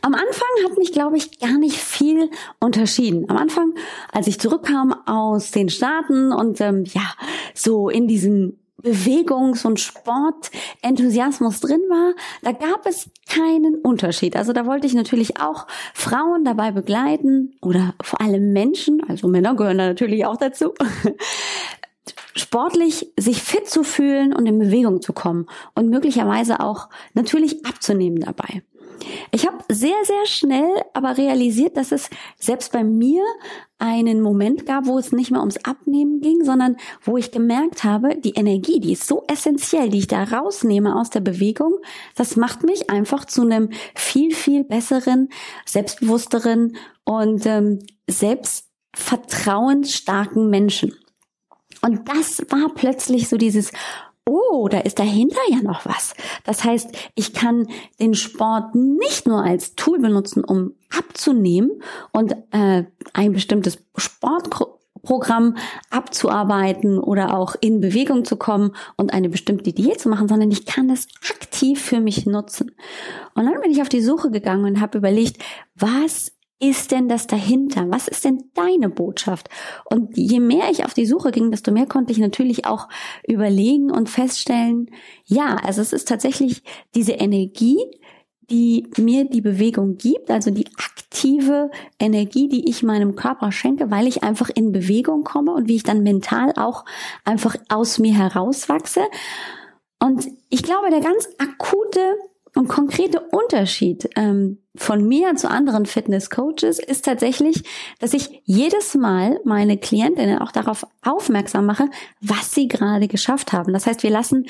Am 0.02 0.14
Anfang 0.14 0.48
hat 0.66 0.78
mich, 0.78 0.94
glaube 0.94 1.18
ich, 1.18 1.40
gar 1.40 1.58
nicht 1.58 1.76
viel 1.76 2.30
unterschieden. 2.60 3.30
Am 3.30 3.38
Anfang, 3.38 3.74
als 4.12 4.28
ich 4.28 4.40
zurückkam 4.40 4.96
aus 5.06 5.52
den 5.52 5.70
Staaten 5.70 6.32
und 6.32 6.62
ähm, 6.62 6.86
ja, 6.86 7.14
so 7.54 7.90
in 7.90 8.08
diesem 8.08 8.60
Bewegungs- 8.82 9.66
und 9.66 9.80
Sportenthusiasmus 9.80 11.60
drin 11.60 11.82
war, 11.90 12.14
da 12.44 12.52
gab 12.52 12.86
es 12.86 13.10
keinen 13.28 13.76
Unterschied. 13.76 14.36
Also 14.36 14.54
da 14.54 14.66
wollte 14.66 14.88
ich 14.88 14.94
natürlich 14.94 15.40
auch 15.42 15.68
Frauen 15.94 16.46
dabei 16.46 16.72
begleiten 16.72 17.58
oder 17.62 17.94
vor 18.02 18.22
allem 18.22 18.54
Menschen, 18.54 19.02
also 19.08 19.28
Männer 19.28 19.56
gehören 19.56 19.80
da 19.80 19.88
natürlich 19.88 20.26
auch 20.26 20.38
dazu, 20.38 20.74
sportlich 22.40 23.12
sich 23.18 23.42
fit 23.42 23.68
zu 23.68 23.84
fühlen 23.84 24.34
und 24.34 24.46
in 24.46 24.60
Bewegung 24.60 25.02
zu 25.02 25.14
kommen 25.14 25.48
und 25.76 25.90
möglicherweise 25.90 26.60
auch 26.60 26.90
natürlich 27.14 27.66
abzunehmen 27.66 28.20
dabei. 28.20 28.64
Ich 29.32 29.48
habe 29.48 29.58
sehr, 29.70 29.96
sehr 30.04 30.26
schnell 30.26 30.70
aber 30.94 31.18
realisiert, 31.18 31.78
dass 31.78 31.92
es 31.92 32.10
selbst 32.38 32.72
bei 32.72 32.84
mir 32.84 33.24
einen 33.78 34.22
Moment 34.22 34.66
gab, 34.66 34.88
wo 34.88 34.98
es 34.98 35.12
nicht 35.12 35.30
mehr 35.32 35.42
ums 35.42 35.64
Abnehmen 35.64 36.22
ging, 36.22 36.44
sondern 36.44 36.78
wo 37.02 37.18
ich 37.18 37.32
gemerkt 37.32 37.84
habe, 37.84 38.16
die 38.18 38.34
Energie, 38.34 38.80
die 38.80 38.94
ist 38.94 39.08
so 39.08 39.24
essentiell, 39.28 39.90
die 39.90 40.00
ich 40.00 40.08
da 40.08 40.24
rausnehme 40.24 41.00
aus 41.00 41.10
der 41.10 41.20
Bewegung, 41.22 41.78
das 42.16 42.36
macht 42.36 42.64
mich 42.64 42.90
einfach 42.90 43.26
zu 43.26 43.44
einem 43.44 43.70
viel, 43.96 44.34
viel 44.34 44.64
besseren, 44.64 45.30
selbstbewussteren 45.66 46.76
und 47.06 47.46
ähm, 47.46 47.80
selbstvertrauensstarken 48.10 50.50
Menschen. 50.50 50.96
Und 51.82 52.10
das 52.10 52.46
war 52.50 52.74
plötzlich 52.74 53.30
so 53.30 53.38
dieses, 53.38 53.72
oh, 54.30 54.68
da 54.68 54.80
ist 54.80 55.00
dahinter 55.00 55.40
ja 55.50 55.62
noch 55.62 55.86
was. 55.86 56.14
Das 56.44 56.64
heißt, 56.64 56.90
ich 57.16 57.34
kann 57.34 57.68
den 58.00 58.14
Sport 58.14 58.76
nicht 58.76 59.28
nur 59.28 59.44
als 59.44 59.76
Tool 59.76 60.00
benutzen, 60.00 60.44
um 60.44 60.74
abzunehmen 60.96 61.82
und 62.12 62.36
äh, 62.52 62.84
ein 63.14 63.34
bestimmtes 63.34 63.80
Sportprogramm 63.96 65.58
abzuarbeiten 65.90 67.00
oder 67.00 67.36
auch 67.36 67.56
in 67.60 67.82
Bewegung 67.82 68.26
zu 68.26 68.38
kommen 68.38 68.76
und 68.98 69.14
eine 69.14 69.30
bestimmte 69.30 69.74
Diät 69.74 70.00
zu 70.00 70.10
machen, 70.10 70.28
sondern 70.28 70.52
ich 70.52 70.66
kann 70.66 70.88
das 70.88 71.08
aktiv 71.30 71.82
für 71.82 72.00
mich 72.00 72.26
nutzen. 72.26 72.72
Und 73.36 73.46
dann 73.46 73.62
bin 73.62 73.72
ich 73.72 73.82
auf 73.82 73.90
die 73.90 74.02
Suche 74.02 74.32
gegangen 74.32 74.66
und 74.66 74.82
habe 74.82 74.98
überlegt, 74.98 75.42
was 75.76 76.32
ist 76.60 76.92
denn 76.92 77.08
das 77.08 77.28
dahinter? 77.28 77.90
Was 77.90 78.08
ist 78.08 78.26
denn 78.26 78.52
deine 78.54 78.90
Botschaft? 78.90 79.50
Und 79.86 80.18
je 80.18 80.40
mehr 80.40 80.70
ich 80.70 80.86
auf 80.86 80.94
die 80.94 81.06
Suche 81.06 81.32
ging, 81.32 81.52
desto 81.52 81.72
mehr 81.72 81.86
konnte 81.86 82.12
ich 82.12 82.18
natürlich 82.18 82.66
auch 82.66 82.90
überlegen 83.26 83.92
und 83.92 84.10
feststellen, 84.10 84.92
ja, 85.26 85.56
also 85.56 85.82
es 85.82 85.94
ist 85.94 86.08
tatsächlich 86.08 86.64
diese 86.96 87.14
Energie, 87.14 87.80
die 88.50 88.90
mir 88.98 89.26
die 89.26 89.42
Bewegung 89.42 89.98
gibt, 89.98 90.32
also 90.32 90.52
die 90.52 90.68
aktive 90.78 91.70
Energie, 92.00 92.48
die 92.48 92.70
ich 92.70 92.84
meinem 92.84 93.16
Körper 93.16 93.52
schenke, 93.52 93.92
weil 93.92 94.08
ich 94.08 94.24
einfach 94.24 94.50
in 94.50 94.72
Bewegung 94.72 95.24
komme 95.24 95.54
und 95.54 95.68
wie 95.68 95.76
ich 95.76 95.84
dann 95.84 96.04
mental 96.04 96.54
auch 96.58 96.86
einfach 97.26 97.56
aus 97.70 98.00
mir 98.00 98.14
herauswachse. 98.14 99.02
Und 100.02 100.28
ich 100.50 100.64
glaube, 100.64 100.90
der 100.90 101.02
ganz 101.02 101.30
akute 101.38 102.00
und 102.56 102.68
konkrete 102.68 103.22
Unterschied 103.32 104.10
ähm, 104.16 104.60
von 104.80 105.06
mir 105.06 105.36
zu 105.36 105.50
anderen 105.50 105.86
Fitness-Coaches 105.86 106.80
ist 106.80 107.04
tatsächlich, 107.04 107.64
dass 108.00 108.14
ich 108.14 108.42
jedes 108.46 108.96
Mal 108.96 109.38
meine 109.44 109.78
Klientinnen 109.78 110.40
auch 110.40 110.54
darauf 110.54 110.88
aufmerksam 111.04 111.66
mache, 111.66 111.90
was 112.22 112.54
sie 112.54 112.70
gerade 112.70 113.10
geschafft 113.10 113.52
haben. 113.52 113.74
Das 113.74 113.86
heißt, 113.86 114.04
wir 114.04 114.10
lassen 114.10 114.46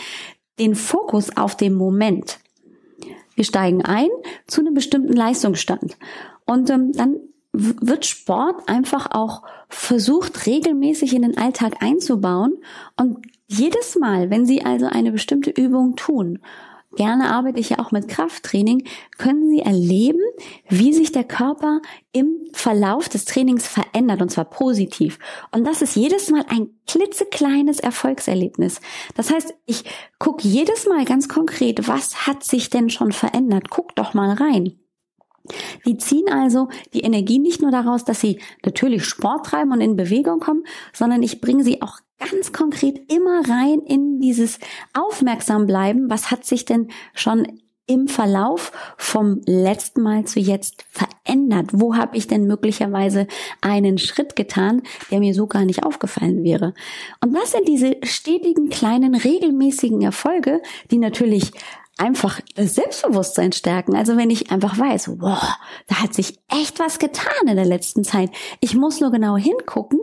den 0.59 0.75
Fokus 0.75 1.35
auf 1.35 1.57
dem 1.57 1.73
Moment. 1.73 2.37
Wir 3.33 3.43
steigen 3.43 3.83
ein 3.83 4.09
zu 4.45 4.61
einem 4.61 4.75
bestimmten 4.75 5.13
Leistungsstand. 5.13 5.97
Und 6.45 6.69
ähm, 6.69 6.91
dann 6.93 7.15
wird 7.51 8.05
Sport 8.05 8.69
einfach 8.69 9.09
auch 9.09 9.41
versucht, 9.67 10.45
regelmäßig 10.45 11.15
in 11.15 11.23
den 11.23 11.39
Alltag 11.39 11.77
einzubauen. 11.81 12.53
Und 12.95 13.17
jedes 13.47 13.97
Mal, 13.97 14.29
wenn 14.29 14.45
Sie 14.45 14.63
also 14.63 14.85
eine 14.85 15.11
bestimmte 15.11 15.49
Übung 15.49 15.95
tun 15.95 16.37
gerne 16.95 17.31
arbeite 17.33 17.59
ich 17.59 17.69
ja 17.69 17.79
auch 17.79 17.91
mit 17.91 18.07
Krafttraining, 18.07 18.83
können 19.17 19.49
Sie 19.49 19.59
erleben, 19.59 20.21
wie 20.67 20.93
sich 20.93 21.11
der 21.11 21.23
Körper 21.23 21.81
im 22.11 22.35
Verlauf 22.53 23.09
des 23.09 23.25
Trainings 23.25 23.67
verändert 23.67 24.21
und 24.21 24.29
zwar 24.29 24.45
positiv. 24.45 25.19
Und 25.51 25.65
das 25.65 25.81
ist 25.81 25.95
jedes 25.95 26.29
Mal 26.29 26.45
ein 26.49 26.69
klitzekleines 26.87 27.79
Erfolgserlebnis. 27.79 28.81
Das 29.15 29.31
heißt, 29.31 29.53
ich 29.65 29.83
gucke 30.17 30.47
jedes 30.47 30.87
Mal 30.87 31.05
ganz 31.05 31.29
konkret, 31.29 31.87
was 31.87 32.27
hat 32.27 32.43
sich 32.43 32.69
denn 32.69 32.89
schon 32.89 33.11
verändert? 33.11 33.69
Guck 33.69 33.95
doch 33.95 34.13
mal 34.13 34.33
rein. 34.33 34.79
Die 35.85 35.97
ziehen 35.97 36.29
also 36.29 36.69
die 36.93 37.01
Energie 37.01 37.39
nicht 37.39 37.61
nur 37.61 37.71
daraus, 37.71 38.03
dass 38.03 38.21
sie 38.21 38.39
natürlich 38.65 39.05
Sport 39.05 39.47
treiben 39.47 39.71
und 39.71 39.81
in 39.81 39.95
Bewegung 39.95 40.39
kommen, 40.39 40.63
sondern 40.93 41.23
ich 41.23 41.41
bringe 41.41 41.63
sie 41.63 41.81
auch 41.81 41.99
ganz 42.19 42.51
konkret 42.51 43.11
immer 43.11 43.41
rein 43.49 43.79
in 43.79 44.19
dieses 44.19 44.59
Aufmerksam 44.93 45.65
bleiben. 45.65 46.09
Was 46.09 46.31
hat 46.31 46.45
sich 46.45 46.65
denn 46.65 46.89
schon 47.13 47.59
im 47.89 48.07
Verlauf 48.07 48.71
vom 48.97 49.41
letzten 49.45 50.03
Mal 50.03 50.25
zu 50.25 50.39
jetzt 50.39 50.85
verändert? 50.91 51.71
Wo 51.73 51.95
habe 51.95 52.15
ich 52.17 52.27
denn 52.27 52.45
möglicherweise 52.45 53.27
einen 53.61 53.97
Schritt 53.97 54.35
getan, 54.35 54.83
der 55.09 55.19
mir 55.19 55.33
so 55.33 55.47
gar 55.47 55.65
nicht 55.65 55.83
aufgefallen 55.83 56.43
wäre? 56.43 56.75
Und 57.19 57.33
das 57.33 57.51
sind 57.51 57.67
diese 57.67 57.97
stetigen, 58.03 58.69
kleinen, 58.69 59.15
regelmäßigen 59.15 60.03
Erfolge, 60.03 60.61
die 60.91 60.99
natürlich 60.99 61.51
einfach 61.97 62.39
das 62.55 62.75
Selbstbewusstsein 62.75 63.51
stärken. 63.51 63.95
Also 63.95 64.17
wenn 64.17 64.29
ich 64.29 64.51
einfach 64.51 64.77
weiß, 64.77 65.19
wow, 65.19 65.43
da 65.87 65.95
hat 65.95 66.13
sich 66.13 66.39
echt 66.47 66.79
was 66.79 66.99
getan 66.99 67.47
in 67.47 67.55
der 67.55 67.65
letzten 67.65 68.03
Zeit. 68.03 68.29
Ich 68.61 68.75
muss 68.75 69.01
nur 69.01 69.11
genau 69.11 69.35
hingucken, 69.35 69.99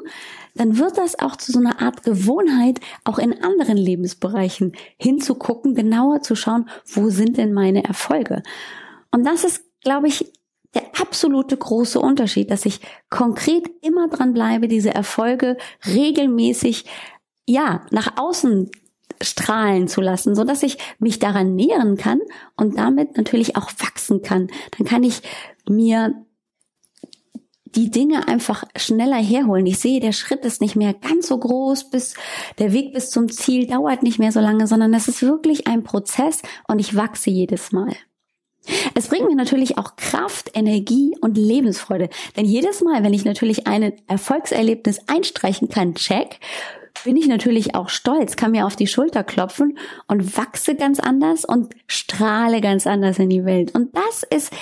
dann 0.58 0.78
wird 0.78 0.98
das 0.98 1.18
auch 1.18 1.36
zu 1.36 1.52
so 1.52 1.58
einer 1.58 1.80
Art 1.80 2.02
Gewohnheit, 2.02 2.80
auch 3.04 3.18
in 3.18 3.42
anderen 3.42 3.76
Lebensbereichen 3.76 4.72
hinzugucken, 4.96 5.74
genauer 5.74 6.22
zu 6.22 6.34
schauen, 6.34 6.68
wo 6.86 7.10
sind 7.10 7.36
denn 7.36 7.52
meine 7.52 7.84
Erfolge. 7.84 8.42
Und 9.10 9.24
das 9.24 9.44
ist, 9.44 9.64
glaube 9.82 10.08
ich, 10.08 10.32
der 10.74 10.84
absolute 11.00 11.56
große 11.56 11.98
Unterschied, 11.98 12.50
dass 12.50 12.66
ich 12.66 12.80
konkret 13.08 13.70
immer 13.82 14.08
dran 14.08 14.34
bleibe, 14.34 14.68
diese 14.68 14.92
Erfolge 14.92 15.56
regelmäßig 15.86 16.84
ja, 17.46 17.86
nach 17.90 18.18
außen 18.18 18.70
strahlen 19.22 19.88
zu 19.88 20.00
lassen, 20.00 20.34
so 20.34 20.44
dass 20.44 20.62
ich 20.62 20.78
mich 20.98 21.18
daran 21.18 21.54
nähern 21.54 21.96
kann 21.96 22.20
und 22.56 22.78
damit 22.78 23.16
natürlich 23.16 23.56
auch 23.56 23.70
wachsen 23.78 24.20
kann. 24.22 24.48
Dann 24.76 24.86
kann 24.86 25.02
ich 25.02 25.22
mir 25.68 26.25
die 27.74 27.90
Dinge 27.90 28.28
einfach 28.28 28.64
schneller 28.76 29.16
herholen. 29.16 29.66
Ich 29.66 29.78
sehe, 29.78 30.00
der 30.00 30.12
Schritt 30.12 30.44
ist 30.44 30.60
nicht 30.60 30.76
mehr 30.76 30.94
ganz 30.94 31.26
so 31.26 31.38
groß, 31.38 31.90
bis 31.90 32.14
der 32.58 32.72
Weg 32.72 32.92
bis 32.94 33.10
zum 33.10 33.28
Ziel 33.28 33.66
dauert 33.66 34.02
nicht 34.02 34.18
mehr 34.18 34.32
so 34.32 34.40
lange, 34.40 34.66
sondern 34.66 34.94
es 34.94 35.08
ist 35.08 35.22
wirklich 35.22 35.66
ein 35.66 35.82
Prozess 35.82 36.42
und 36.68 36.78
ich 36.78 36.96
wachse 36.96 37.30
jedes 37.30 37.72
Mal. 37.72 37.92
Es 38.94 39.08
bringt 39.08 39.28
mir 39.28 39.36
natürlich 39.36 39.78
auch 39.78 39.96
Kraft, 39.96 40.50
Energie 40.54 41.14
und 41.20 41.36
Lebensfreude. 41.36 42.08
Denn 42.36 42.44
jedes 42.44 42.82
Mal, 42.82 43.04
wenn 43.04 43.14
ich 43.14 43.24
natürlich 43.24 43.66
ein 43.66 43.92
Erfolgserlebnis 44.08 45.00
einstreichen 45.06 45.68
kann, 45.68 45.94
check, 45.94 46.40
bin 47.04 47.16
ich 47.16 47.28
natürlich 47.28 47.74
auch 47.74 47.88
stolz, 47.88 48.36
kann 48.36 48.52
mir 48.52 48.66
auf 48.66 48.74
die 48.74 48.86
Schulter 48.86 49.22
klopfen 49.22 49.78
und 50.08 50.36
wachse 50.36 50.74
ganz 50.74 50.98
anders 50.98 51.44
und 51.44 51.74
strahle 51.86 52.60
ganz 52.60 52.86
anders 52.86 53.18
in 53.18 53.28
die 53.28 53.44
Welt. 53.44 53.74
Und 53.74 53.94
das 53.94 54.24
ist 54.24 54.52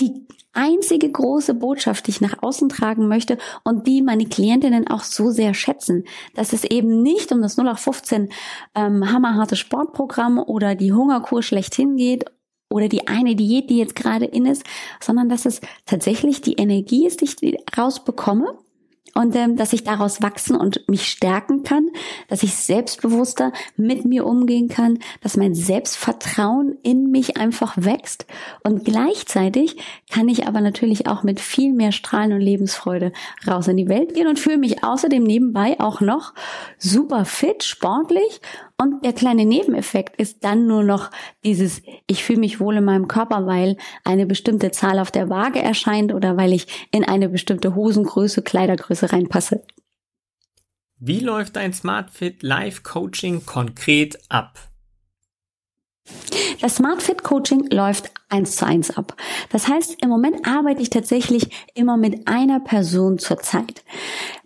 die 0.00 0.26
einzige 0.54 1.10
große 1.10 1.54
Botschaft, 1.54 2.06
die 2.06 2.12
ich 2.12 2.20
nach 2.20 2.42
außen 2.42 2.68
tragen 2.68 3.08
möchte 3.08 3.38
und 3.64 3.86
die 3.86 4.02
meine 4.02 4.26
Klientinnen 4.26 4.88
auch 4.88 5.02
so 5.02 5.30
sehr 5.30 5.54
schätzen, 5.54 6.04
dass 6.34 6.52
es 6.52 6.64
eben 6.64 7.02
nicht 7.02 7.32
um 7.32 7.42
das 7.42 7.58
0815 7.58 8.30
ähm, 8.74 9.12
hammerharte 9.12 9.56
Sportprogramm 9.56 10.38
oder 10.38 10.74
die 10.74 10.92
Hungerkur 10.92 11.42
schlechthin 11.42 11.96
geht 11.96 12.24
oder 12.70 12.88
die 12.88 13.06
eine 13.06 13.36
Diät, 13.36 13.70
die 13.70 13.78
jetzt 13.78 13.94
gerade 13.94 14.24
in 14.24 14.46
ist, 14.46 14.64
sondern 15.00 15.28
dass 15.28 15.46
es 15.46 15.60
tatsächlich 15.86 16.40
die 16.40 16.54
Energie 16.54 17.06
ist, 17.06 17.20
die 17.20 17.26
ich 17.26 17.78
rausbekomme 17.78 18.58
und 19.14 19.34
ähm, 19.36 19.56
dass 19.56 19.72
ich 19.72 19.84
daraus 19.84 20.22
wachsen 20.22 20.56
und 20.56 20.88
mich 20.88 21.08
stärken 21.08 21.62
kann, 21.62 21.88
dass 22.28 22.42
ich 22.42 22.54
selbstbewusster 22.54 23.52
mit 23.76 24.04
mir 24.04 24.26
umgehen 24.26 24.68
kann, 24.68 24.98
dass 25.22 25.36
mein 25.36 25.54
Selbstvertrauen 25.54 26.76
in 26.82 27.10
mich 27.10 27.36
einfach 27.36 27.74
wächst. 27.76 28.26
Und 28.62 28.84
gleichzeitig 28.84 29.76
kann 30.10 30.28
ich 30.28 30.46
aber 30.46 30.60
natürlich 30.60 31.06
auch 31.06 31.22
mit 31.22 31.40
viel 31.40 31.72
mehr 31.72 31.92
Strahlen 31.92 32.32
und 32.32 32.40
Lebensfreude 32.40 33.12
raus 33.46 33.68
in 33.68 33.76
die 33.76 33.88
Welt 33.88 34.14
gehen 34.14 34.26
und 34.26 34.38
fühle 34.38 34.58
mich 34.58 34.82
außerdem 34.82 35.22
nebenbei 35.22 35.78
auch 35.78 36.00
noch 36.00 36.34
super 36.78 37.24
fit, 37.24 37.62
sportlich 37.62 38.40
und 38.84 39.04
der 39.04 39.14
kleine 39.14 39.46
Nebeneffekt 39.46 40.16
ist 40.20 40.44
dann 40.44 40.66
nur 40.66 40.82
noch 40.82 41.10
dieses, 41.42 41.80
ich 42.06 42.22
fühle 42.22 42.40
mich 42.40 42.60
wohl 42.60 42.76
in 42.76 42.84
meinem 42.84 43.08
Körper, 43.08 43.46
weil 43.46 43.76
eine 44.04 44.26
bestimmte 44.26 44.70
Zahl 44.70 44.98
auf 44.98 45.10
der 45.10 45.30
Waage 45.30 45.60
erscheint 45.60 46.12
oder 46.12 46.36
weil 46.36 46.52
ich 46.52 46.66
in 46.90 47.04
eine 47.04 47.30
bestimmte 47.30 47.74
Hosengröße, 47.74 48.42
Kleidergröße 48.42 49.12
reinpasse. 49.12 49.64
Wie 50.98 51.20
läuft 51.20 51.56
dein 51.56 51.72
SmartFit 51.72 52.42
Live 52.42 52.82
Coaching 52.82 53.46
konkret 53.46 54.18
ab? 54.28 54.58
Das 56.60 56.76
Smart 56.76 57.02
Fit 57.02 57.22
Coaching 57.22 57.68
läuft 57.70 58.10
eins 58.28 58.56
zu 58.56 58.66
eins 58.66 58.96
ab. 58.96 59.16
Das 59.50 59.68
heißt, 59.68 60.02
im 60.02 60.08
Moment 60.08 60.46
arbeite 60.46 60.82
ich 60.82 60.90
tatsächlich 60.90 61.48
immer 61.74 61.96
mit 61.96 62.28
einer 62.28 62.60
Person 62.60 63.18
zur 63.18 63.38
Zeit. 63.38 63.84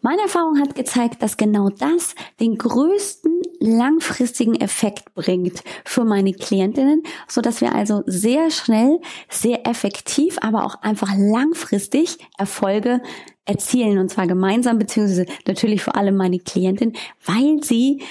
Meine 0.00 0.22
Erfahrung 0.22 0.60
hat 0.60 0.74
gezeigt, 0.74 1.22
dass 1.22 1.36
genau 1.36 1.68
das 1.68 2.14
den 2.40 2.56
größten 2.56 3.17
langfristigen 3.60 4.54
Effekt 4.54 5.14
bringt 5.14 5.62
für 5.84 6.04
meine 6.04 6.32
Klientinnen, 6.32 7.02
so 7.26 7.40
dass 7.40 7.60
wir 7.60 7.74
also 7.74 8.02
sehr 8.06 8.50
schnell, 8.50 9.00
sehr 9.28 9.66
effektiv, 9.66 10.38
aber 10.40 10.64
auch 10.64 10.82
einfach 10.82 11.12
langfristig 11.16 12.18
Erfolge 12.36 13.00
erzielen 13.44 13.98
und 13.98 14.10
zwar 14.10 14.26
gemeinsam 14.26 14.78
beziehungsweise 14.78 15.26
natürlich 15.46 15.82
vor 15.82 15.96
allem 15.96 16.16
meine 16.16 16.38
Klientin, 16.38 16.92
weil 17.24 17.62
sie 17.62 18.02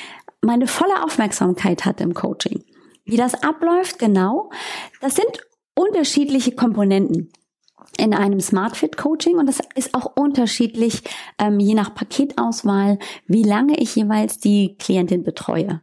meine 0.41 0.67
volle 0.67 1.03
Aufmerksamkeit 1.03 1.85
hat 1.85 2.01
im 2.01 2.13
Coaching. 2.13 2.63
Wie 3.05 3.17
das 3.17 3.41
abläuft, 3.43 3.99
genau, 3.99 4.49
das 5.01 5.15
sind 5.15 5.47
unterschiedliche 5.75 6.53
Komponenten 6.53 7.31
in 7.97 8.13
einem 8.13 8.39
SmartFit 8.39 8.97
Coaching 8.97 9.37
und 9.37 9.47
das 9.47 9.59
ist 9.75 9.93
auch 9.93 10.15
unterschiedlich 10.15 11.03
ähm, 11.39 11.59
je 11.59 11.73
nach 11.73 11.93
Paketauswahl, 11.95 12.99
wie 13.27 13.43
lange 13.43 13.77
ich 13.79 13.95
jeweils 13.95 14.39
die 14.39 14.75
Klientin 14.77 15.23
betreue. 15.23 15.81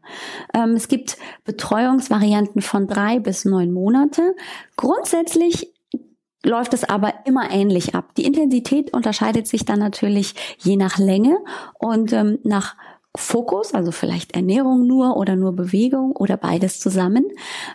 Ähm, 0.52 0.70
es 0.70 0.88
gibt 0.88 1.16
Betreuungsvarianten 1.44 2.62
von 2.62 2.86
drei 2.86 3.18
bis 3.18 3.44
neun 3.44 3.72
Monate. 3.72 4.36
Grundsätzlich 4.76 5.72
läuft 6.44 6.74
es 6.74 6.84
aber 6.84 7.14
immer 7.24 7.50
ähnlich 7.50 7.94
ab. 7.94 8.14
Die 8.16 8.24
Intensität 8.24 8.92
unterscheidet 8.92 9.48
sich 9.48 9.64
dann 9.64 9.78
natürlich 9.78 10.34
je 10.58 10.76
nach 10.76 10.98
Länge 10.98 11.38
und 11.78 12.12
ähm, 12.12 12.38
nach 12.44 12.76
Fokus, 13.16 13.74
also 13.74 13.92
vielleicht 13.92 14.34
Ernährung 14.34 14.86
nur 14.86 15.16
oder 15.16 15.36
nur 15.36 15.52
Bewegung 15.52 16.12
oder 16.12 16.36
beides 16.36 16.80
zusammen. 16.80 17.24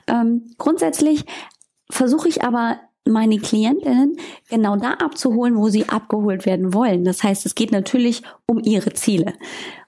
Ähm, 0.08 0.52
grundsätzlich 0.58 1.26
versuche 1.90 2.28
ich 2.28 2.44
aber 2.44 2.80
meine 3.06 3.40
Klientinnen 3.40 4.18
genau 4.50 4.76
da 4.76 4.94
abzuholen, 4.94 5.58
wo 5.58 5.70
sie 5.70 5.90
abgeholt 5.90 6.46
werden 6.46 6.74
wollen. 6.74 7.04
Das 7.04 7.24
heißt, 7.24 7.46
es 7.46 7.56
geht 7.56 7.72
natürlich 7.72 8.24
um 8.46 8.60
ihre 8.60 8.94
Ziele. 8.94 9.34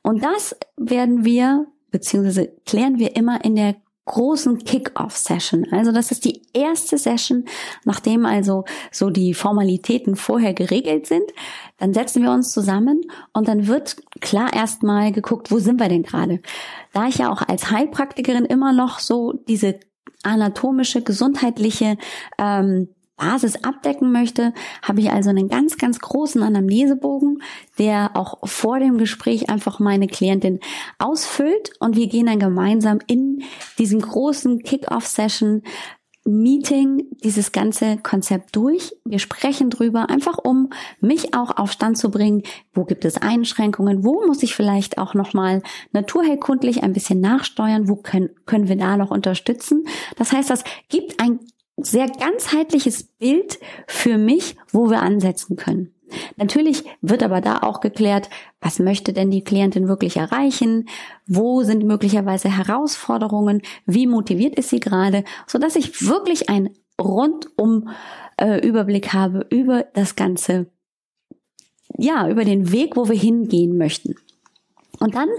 Und 0.02 0.24
das 0.24 0.56
werden 0.78 1.24
wir, 1.24 1.68
beziehungsweise 1.92 2.52
klären 2.66 3.00
wir 3.00 3.16
immer 3.16 3.44
in 3.44 3.56
der 3.56 3.76
großen 4.06 4.58
Kick-Off-Session. 4.60 5.68
Also 5.72 5.92
das 5.92 6.12
ist 6.12 6.26
die 6.26 6.42
erste 6.54 6.98
Session, 6.98 7.46
nachdem 7.86 8.26
also 8.26 8.66
so 8.92 9.10
die 9.10 9.34
Formalitäten 9.34 10.16
vorher 10.16 10.54
geregelt 10.54 11.06
sind. 11.06 11.32
Dann 11.78 11.94
setzen 11.94 12.24
wir 12.24 12.32
uns 12.32 12.52
zusammen 12.52 13.02
und 13.34 13.48
dann 13.48 13.68
wird 13.68 13.98
klar 14.20 14.54
erstmal 14.54 15.12
geguckt, 15.12 15.52
wo 15.52 15.60
sind 15.60 15.80
wir 15.80 15.88
denn 15.88 16.04
gerade? 16.04 16.42
Da 16.94 17.08
ich 17.08 17.20
ja 17.20 17.32
auch 17.32 17.48
als 17.48 17.70
Heilpraktikerin 17.70 18.46
immer 18.46 18.74
noch 18.74 19.00
so 19.00 19.34
diese 19.48 19.80
anatomische, 20.24 21.02
gesundheitliche 21.04 21.98
ähm, 22.38 22.90
Basis 23.22 23.64
abdecken 23.64 24.12
möchte, 24.12 24.54
habe 24.82 25.00
ich 25.00 25.12
also 25.12 25.30
einen 25.30 25.48
ganz, 25.48 25.78
ganz 25.78 26.00
großen 26.00 26.42
Anamnesebogen, 26.42 27.44
der 27.78 28.12
auch 28.16 28.40
vor 28.48 28.80
dem 28.80 28.98
Gespräch 28.98 29.50
einfach 29.50 29.80
meine 29.80 30.08
Klientin 30.08 30.60
ausfüllt 30.98 31.72
und 31.80 31.96
wir 31.96 32.08
gehen 32.08 32.26
dann 32.26 32.40
gemeinsam 32.40 33.00
in 33.06 33.44
diesen 33.78 34.02
großen 34.02 34.64
Kick-Off-Session 34.64 35.62
Meeting 36.24 37.08
dieses 37.24 37.52
ganze 37.52 37.98
Konzept 37.98 38.56
durch. 38.56 38.96
Wir 39.06 39.18
sprechen 39.18 39.72
drüber, 39.72 40.10
einfach 40.10 40.38
um 40.38 40.70
mich 41.00 41.34
auch 41.34 41.58
auf 41.58 41.72
Stand 41.72 41.98
zu 41.98 42.12
bringen. 42.12 42.44
Wo 42.74 42.86
gibt 42.86 43.06
es 43.06 43.18
Einschränkungen? 43.18 44.04
Wo 44.04 44.26
muss 44.28 44.44
ich 44.44 44.56
vielleicht 44.56 45.00
auch 45.00 45.16
nochmal 45.16 45.64
naturheilkundlich 45.94 46.84
ein 46.84 46.94
bisschen 46.94 47.22
nachsteuern? 47.22 47.90
Wo 47.90 47.96
können, 47.96 48.30
können 48.46 48.68
wir 48.68 48.76
da 48.76 48.98
noch 48.98 49.10
unterstützen? 49.10 49.86
Das 50.16 50.32
heißt, 50.32 50.52
das 50.52 50.64
gibt 50.90 51.20
ein 51.20 51.40
sehr 51.84 52.08
ganzheitliches 52.08 53.04
Bild 53.04 53.60
für 53.88 54.18
mich, 54.18 54.56
wo 54.72 54.90
wir 54.90 55.02
ansetzen 55.02 55.56
können. 55.56 55.94
Natürlich 56.36 56.84
wird 57.02 57.24
aber 57.24 57.42
da 57.42 57.60
auch 57.60 57.80
geklärt, 57.80 58.30
was 58.60 58.80
möchte 58.80 59.14
denn 59.14 59.32
die 59.32 59.44
Klientin 59.44 59.88
wirklich 59.88 60.18
erreichen? 60.18 60.90
Wo 61.26 61.64
sind 61.64 61.86
möglicherweise 61.86 62.50
Herausforderungen? 62.50 63.62
Wie 63.86 64.08
motiviert 64.08 64.56
ist 64.56 64.70
sie 64.70 64.80
gerade? 64.80 65.24
So 65.48 65.58
dass 65.58 65.76
ich 65.76 66.06
wirklich 66.08 66.50
einen 66.50 66.72
rundum 67.00 67.90
äh, 68.38 68.66
Überblick 68.66 69.14
habe 69.14 69.46
über 69.50 69.86
das 69.94 70.16
Ganze. 70.16 70.68
Ja, 71.98 72.30
über 72.30 72.46
den 72.46 72.72
Weg, 72.72 72.96
wo 72.96 73.08
wir 73.08 73.18
hingehen 73.18 73.78
möchten. 73.78 74.16
Und 75.02 75.16
dann 75.16 75.30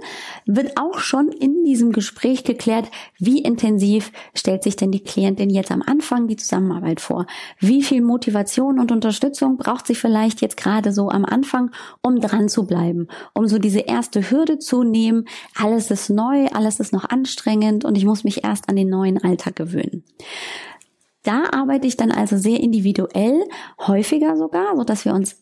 wird 0.45 0.77
auch 0.77 0.99
schon 0.99 1.29
in 1.29 1.65
diesem 1.65 1.93
Gespräch 1.93 2.43
geklärt, 2.43 2.91
wie 3.19 3.41
intensiv 3.41 4.11
stellt 4.35 4.65
sich 4.65 4.75
denn 4.75 4.91
die 4.91 5.05
Klientin 5.05 5.51
jetzt 5.51 5.71
am 5.71 5.83
Anfang 5.83 6.27
die 6.27 6.37
Zusammenarbeit 6.37 7.01
vor? 7.01 7.27
Wie 7.61 7.85
viel 7.85 8.03
Motivation 8.03 8.81
und 8.81 8.91
Unterstützung 8.91 9.59
braucht 9.59 9.87
sie 9.87 9.95
vielleicht 9.95 10.41
jetzt 10.41 10.57
gerade 10.57 10.93
so 10.93 11.11
am 11.11 11.25
Anfang, 11.25 11.71
um 12.03 12.21
dran 12.21 12.49
zu 12.49 12.67
bleiben, 12.67 13.07
um 13.35 13.47
so 13.47 13.59
diese 13.59 13.81
erste 13.81 14.31
Hürde 14.31 14.59
zu 14.59 14.83
nehmen? 14.83 15.27
Alles 15.55 15.93
ist 15.93 16.11
neu, 16.11 16.49
alles 16.49 16.81
ist 16.81 16.93
noch 16.93 17.09
anstrengend 17.09 17.85
und 17.85 17.97
ich 17.97 18.05
muss 18.05 18.25
mich 18.25 18.43
erst 18.43 18.69
an 18.69 18.75
den 18.75 18.89
neuen 18.89 19.23
Alltag 19.23 19.55
gewöhnen. 19.55 20.03
Da 21.23 21.45
arbeite 21.53 21.87
ich 21.87 21.97
dann 21.97 22.11
also 22.11 22.37
sehr 22.37 22.59
individuell, 22.59 23.45
häufiger 23.87 24.37
sogar, 24.37 24.77
so 24.77 24.83
dass 24.83 25.05
wir 25.05 25.15
uns 25.15 25.37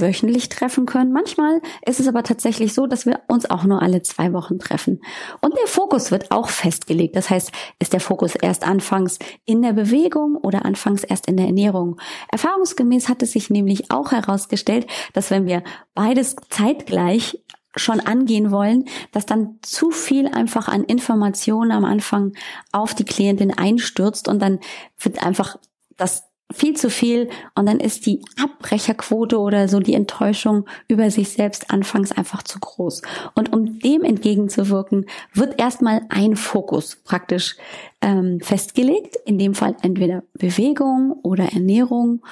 wöchentlich 0.00 0.48
treffen 0.48 0.86
können. 0.86 1.12
Manchmal 1.12 1.60
ist 1.86 2.00
es 2.00 2.08
aber 2.08 2.22
tatsächlich 2.22 2.74
so, 2.74 2.86
dass 2.86 3.06
wir 3.06 3.20
uns 3.28 3.48
auch 3.48 3.64
nur 3.64 3.82
alle 3.82 4.02
zwei 4.02 4.32
Wochen 4.32 4.58
treffen. 4.58 5.00
Und 5.40 5.56
der 5.56 5.66
Fokus 5.66 6.10
wird 6.10 6.30
auch 6.30 6.48
festgelegt. 6.48 7.16
Das 7.16 7.30
heißt, 7.30 7.52
ist 7.78 7.92
der 7.92 8.00
Fokus 8.00 8.34
erst 8.34 8.66
anfangs 8.66 9.18
in 9.44 9.62
der 9.62 9.72
Bewegung 9.72 10.36
oder 10.36 10.64
anfangs 10.64 11.04
erst 11.04 11.28
in 11.28 11.36
der 11.36 11.46
Ernährung. 11.46 12.00
Erfahrungsgemäß 12.30 13.08
hat 13.08 13.22
es 13.22 13.32
sich 13.32 13.50
nämlich 13.50 13.90
auch 13.90 14.12
herausgestellt, 14.12 14.86
dass 15.12 15.30
wenn 15.30 15.46
wir 15.46 15.62
beides 15.94 16.36
zeitgleich 16.50 17.38
schon 17.76 18.00
angehen 18.00 18.50
wollen, 18.52 18.84
dass 19.12 19.26
dann 19.26 19.58
zu 19.62 19.90
viel 19.90 20.28
einfach 20.28 20.68
an 20.68 20.84
Informationen 20.84 21.72
am 21.72 21.84
Anfang 21.84 22.32
auf 22.70 22.94
die 22.94 23.04
Klientin 23.04 23.52
einstürzt 23.52 24.28
und 24.28 24.40
dann 24.40 24.60
wird 25.00 25.24
einfach 25.24 25.56
das 25.96 26.24
viel 26.52 26.76
zu 26.76 26.90
viel 26.90 27.28
und 27.54 27.66
dann 27.66 27.80
ist 27.80 28.06
die 28.06 28.20
Abbrecherquote 28.42 29.38
oder 29.38 29.68
so 29.68 29.80
die 29.80 29.94
Enttäuschung 29.94 30.66
über 30.88 31.10
sich 31.10 31.30
selbst 31.30 31.70
anfangs 31.70 32.12
einfach 32.12 32.42
zu 32.42 32.60
groß. 32.60 33.02
Und 33.34 33.52
um 33.52 33.78
dem 33.80 34.02
entgegenzuwirken, 34.02 35.06
wird 35.32 35.60
erstmal 35.60 36.02
ein 36.10 36.36
Fokus 36.36 36.96
praktisch 36.96 37.56
ähm, 38.00 38.40
festgelegt, 38.40 39.16
in 39.24 39.38
dem 39.38 39.54
Fall 39.54 39.76
entweder 39.82 40.22
Bewegung 40.34 41.12
oder 41.22 41.52
Ernährung. 41.52 42.22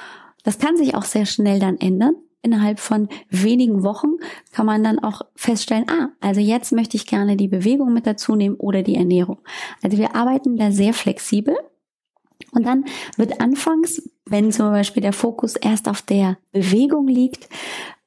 Das 0.43 0.59
kann 0.59 0.77
sich 0.77 0.95
auch 0.95 1.05
sehr 1.05 1.25
schnell 1.25 1.59
dann 1.59 1.77
ändern. 1.79 2.15
Innerhalb 2.45 2.79
von 2.79 3.07
wenigen 3.29 3.83
Wochen 3.83 4.17
kann 4.51 4.65
man 4.65 4.83
dann 4.83 4.99
auch 4.99 5.21
feststellen, 5.33 5.85
ah, 5.89 6.09
also 6.19 6.41
jetzt 6.41 6.73
möchte 6.73 6.97
ich 6.97 7.07
gerne 7.07 7.37
die 7.37 7.47
Bewegung 7.47 7.93
mit 7.93 8.05
dazu 8.05 8.35
nehmen 8.35 8.55
oder 8.55 8.83
die 8.83 8.95
Ernährung. 8.95 9.37
Also 9.81 9.97
wir 9.97 10.13
arbeiten 10.13 10.57
da 10.57 10.71
sehr 10.71 10.93
flexibel 10.93 11.55
und 12.51 12.65
dann 12.65 12.85
wird 13.17 13.41
anfangs, 13.41 14.09
wenn 14.25 14.51
zum 14.51 14.71
Beispiel 14.71 15.01
der 15.01 15.13
Fokus 15.13 15.55
erst 15.55 15.87
auf 15.89 16.01
der 16.01 16.37
Bewegung 16.51 17.07
liegt, 17.07 17.49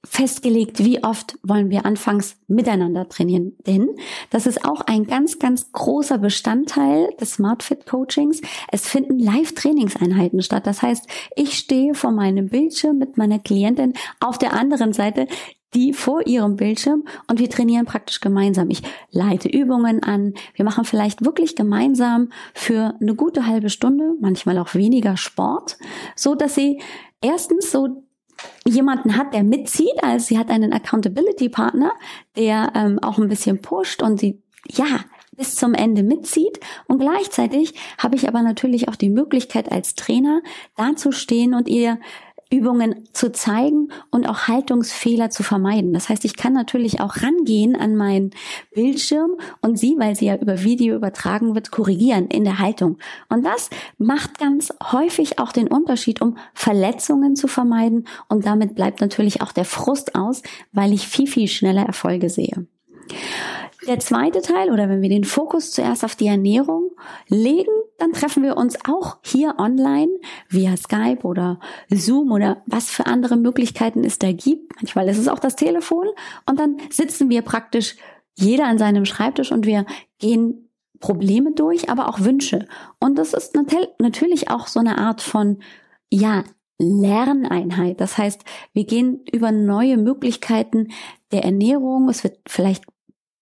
festgelegt, 0.08 0.84
wie 0.84 1.02
oft 1.02 1.38
wollen 1.42 1.70
wir 1.70 1.84
anfangs 1.84 2.36
miteinander 2.46 3.08
trainieren. 3.08 3.52
Denn 3.66 3.88
das 4.30 4.46
ist 4.46 4.64
auch 4.64 4.80
ein 4.82 5.04
ganz, 5.04 5.38
ganz 5.38 5.72
großer 5.72 6.18
Bestandteil 6.18 7.08
des 7.20 7.34
SmartFit 7.34 7.86
Coachings. 7.86 8.40
Es 8.70 8.86
finden 8.86 9.18
Live-Trainingseinheiten 9.18 10.42
statt. 10.42 10.66
Das 10.66 10.82
heißt, 10.82 11.06
ich 11.34 11.58
stehe 11.58 11.94
vor 11.94 12.12
meinem 12.12 12.48
Bildschirm 12.48 12.98
mit 12.98 13.16
meiner 13.16 13.38
Klientin 13.38 13.94
auf 14.20 14.38
der 14.38 14.52
anderen 14.52 14.92
Seite 14.92 15.26
die 15.74 15.92
vor 15.92 16.26
ihrem 16.26 16.56
Bildschirm 16.56 17.04
und 17.28 17.38
wir 17.38 17.50
trainieren 17.50 17.84
praktisch 17.84 18.20
gemeinsam. 18.20 18.70
Ich 18.70 18.82
leite 19.10 19.48
Übungen 19.48 20.02
an. 20.02 20.32
Wir 20.54 20.64
machen 20.64 20.84
vielleicht 20.84 21.24
wirklich 21.24 21.54
gemeinsam 21.54 22.30
für 22.54 22.94
eine 23.00 23.14
gute 23.14 23.46
halbe 23.46 23.68
Stunde, 23.68 24.14
manchmal 24.20 24.58
auch 24.58 24.74
weniger 24.74 25.16
Sport, 25.16 25.76
so 26.14 26.34
dass 26.34 26.54
sie 26.54 26.80
erstens 27.20 27.70
so 27.70 28.05
jemanden 28.66 29.16
hat, 29.16 29.34
der 29.34 29.42
mitzieht, 29.42 30.02
also 30.02 30.26
sie 30.26 30.38
hat 30.38 30.50
einen 30.50 30.72
Accountability 30.72 31.48
Partner, 31.48 31.92
der 32.36 32.72
ähm, 32.74 32.98
auch 33.00 33.18
ein 33.18 33.28
bisschen 33.28 33.62
pusht 33.62 34.02
und 34.02 34.20
sie 34.20 34.42
ja 34.68 35.00
bis 35.36 35.54
zum 35.54 35.74
Ende 35.74 36.02
mitzieht. 36.02 36.60
Und 36.86 36.98
gleichzeitig 36.98 37.74
habe 37.98 38.16
ich 38.16 38.26
aber 38.26 38.42
natürlich 38.42 38.88
auch 38.88 38.96
die 38.96 39.10
Möglichkeit 39.10 39.70
als 39.70 39.94
Trainer 39.94 40.40
dazustehen 40.76 41.54
und 41.54 41.68
ihr 41.68 41.98
Übungen 42.50 43.08
zu 43.12 43.32
zeigen 43.32 43.88
und 44.10 44.28
auch 44.28 44.46
Haltungsfehler 44.46 45.30
zu 45.30 45.42
vermeiden. 45.42 45.92
Das 45.92 46.08
heißt, 46.08 46.24
ich 46.24 46.36
kann 46.36 46.52
natürlich 46.52 47.00
auch 47.00 47.16
rangehen 47.22 47.74
an 47.74 47.96
meinen 47.96 48.30
Bildschirm 48.72 49.32
und 49.62 49.78
sie, 49.78 49.96
weil 49.98 50.14
sie 50.14 50.26
ja 50.26 50.36
über 50.36 50.62
Video 50.62 50.94
übertragen 50.94 51.54
wird, 51.54 51.72
korrigieren 51.72 52.28
in 52.28 52.44
der 52.44 52.60
Haltung. 52.60 52.98
Und 53.28 53.44
das 53.44 53.68
macht 53.98 54.38
ganz 54.38 54.72
häufig 54.92 55.40
auch 55.40 55.50
den 55.50 55.66
Unterschied, 55.66 56.20
um 56.20 56.36
Verletzungen 56.54 57.34
zu 57.34 57.48
vermeiden. 57.48 58.06
Und 58.28 58.46
damit 58.46 58.76
bleibt 58.76 59.00
natürlich 59.00 59.42
auch 59.42 59.52
der 59.52 59.64
Frust 59.64 60.14
aus, 60.14 60.42
weil 60.72 60.92
ich 60.92 61.08
viel, 61.08 61.26
viel 61.26 61.48
schneller 61.48 61.84
Erfolge 61.84 62.30
sehe. 62.30 62.66
Der 63.86 64.00
zweite 64.00 64.42
Teil 64.42 64.72
oder 64.72 64.88
wenn 64.88 65.00
wir 65.00 65.08
den 65.08 65.22
Fokus 65.22 65.70
zuerst 65.70 66.04
auf 66.04 66.16
die 66.16 66.26
Ernährung 66.26 66.90
legen, 67.28 67.70
dann 67.98 68.12
treffen 68.12 68.42
wir 68.42 68.56
uns 68.56 68.76
auch 68.88 69.18
hier 69.24 69.54
online 69.58 70.10
via 70.48 70.76
Skype 70.76 71.22
oder 71.22 71.60
Zoom 71.88 72.32
oder 72.32 72.62
was 72.66 72.90
für 72.90 73.06
andere 73.06 73.36
Möglichkeiten 73.36 74.02
es 74.02 74.18
da 74.18 74.32
gibt. 74.32 74.74
Manchmal 74.76 75.08
ist 75.08 75.18
es 75.18 75.28
auch 75.28 75.38
das 75.38 75.54
Telefon 75.54 76.08
und 76.46 76.58
dann 76.58 76.78
sitzen 76.90 77.30
wir 77.30 77.42
praktisch 77.42 77.96
jeder 78.34 78.66
an 78.66 78.78
seinem 78.78 79.04
Schreibtisch 79.04 79.52
und 79.52 79.66
wir 79.66 79.86
gehen 80.18 80.68
Probleme 80.98 81.52
durch, 81.52 81.88
aber 81.88 82.08
auch 82.08 82.20
Wünsche. 82.20 82.66
Und 82.98 83.18
das 83.18 83.34
ist 83.34 83.54
natürlich 83.54 84.50
auch 84.50 84.66
so 84.66 84.80
eine 84.80 84.98
Art 84.98 85.22
von, 85.22 85.58
ja, 86.10 86.44
Lerneinheit. 86.78 88.00
Das 88.00 88.18
heißt, 88.18 88.42
wir 88.72 88.84
gehen 88.84 89.24
über 89.32 89.50
neue 89.52 89.96
Möglichkeiten 89.96 90.88
der 91.32 91.44
Ernährung. 91.44 92.08
Es 92.10 92.22
wird 92.22 92.38
vielleicht 92.46 92.84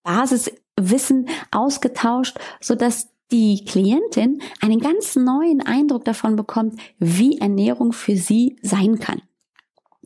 Basiswissen 0.04 1.28
ausgetauscht, 1.50 2.38
so 2.60 2.74
dass 2.76 3.08
die 3.32 3.64
Klientin 3.64 4.40
einen 4.60 4.78
ganz 4.78 5.16
neuen 5.16 5.60
Eindruck 5.60 6.04
davon 6.04 6.36
bekommt, 6.36 6.78
wie 6.98 7.38
Ernährung 7.38 7.92
für 7.92 8.16
sie 8.16 8.56
sein 8.62 9.00
kann. 9.00 9.22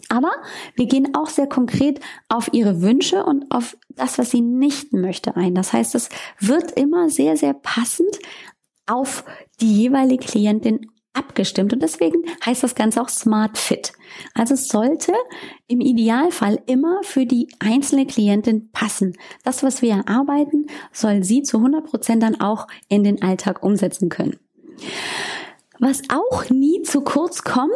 Aber 0.09 0.31
wir 0.75 0.87
gehen 0.87 1.15
auch 1.15 1.29
sehr 1.29 1.49
konkret 1.49 2.01
auf 2.29 2.49
ihre 2.53 2.81
Wünsche 2.81 3.25
und 3.25 3.51
auf 3.51 3.77
das, 3.91 4.19
was 4.19 4.31
sie 4.31 4.41
nicht 4.41 4.93
möchte 4.95 5.37
ein. 5.37 5.55
Das 5.55 5.73
heißt, 5.73 5.95
es 5.95 6.09
wird 6.41 6.73
immer 6.73 7.11
sehr, 7.11 7.37
sehr 7.37 7.53
passend 7.53 8.19
auf 8.87 9.25
die 9.61 9.83
jeweilige 9.83 10.25
Klientin 10.25 10.87
abgestimmt 11.13 11.73
und 11.73 11.83
deswegen 11.83 12.23
heißt 12.45 12.63
das 12.63 12.75
Ganze 12.75 13.01
auch 13.01 13.09
Smart 13.09 13.59
Fit. 13.59 13.93
Also 14.35 14.55
es 14.55 14.69
sollte 14.69 15.13
im 15.67 15.81
Idealfall 15.81 16.61
immer 16.67 17.03
für 17.03 17.27
die 17.27 17.49
einzelne 17.59 18.07
Klientin 18.07 18.71
passen. 18.71 19.17
Das, 19.45 19.63
was 19.63 19.83
wir 19.83 19.95
erarbeiten, 19.95 20.67
soll 20.93 21.25
sie 21.25 21.43
zu 21.43 21.59
100 21.59 21.85
Prozent 21.85 22.23
dann 22.23 22.41
auch 22.41 22.67
in 22.89 23.05
den 23.05 23.23
Alltag 23.23 23.63
umsetzen 23.63 24.09
können. 24.09 24.39
Was 25.79 26.03
auch 26.09 26.51
nie 26.51 26.83
zu 26.83 27.03
kurz 27.03 27.43
kommen 27.43 27.73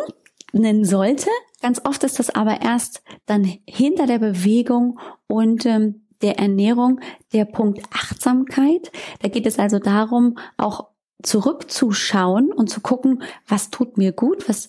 sollte, 0.85 1.31
ganz 1.61 1.81
oft 1.85 2.05
ist 2.05 2.19
das 2.19 2.31
aber 2.31 2.61
erst 2.61 3.03
dann 3.27 3.59
hinter 3.67 4.07
der 4.07 4.19
Bewegung 4.19 4.99
und 5.27 5.65
ähm, 5.67 6.03
der 6.21 6.39
Ernährung 6.39 7.01
der 7.33 7.45
Punkt 7.45 7.83
Achtsamkeit. 7.93 8.93
Da 9.21 9.29
geht 9.29 9.47
es 9.47 9.59
also 9.59 9.79
darum, 9.79 10.39
auch 10.57 10.92
zurückzuschauen 11.23 12.53
und 12.53 12.69
zu 12.69 12.81
gucken, 12.81 13.23
was 13.47 13.71
tut 13.71 13.97
mir 13.97 14.13
gut, 14.13 14.49
was 14.49 14.69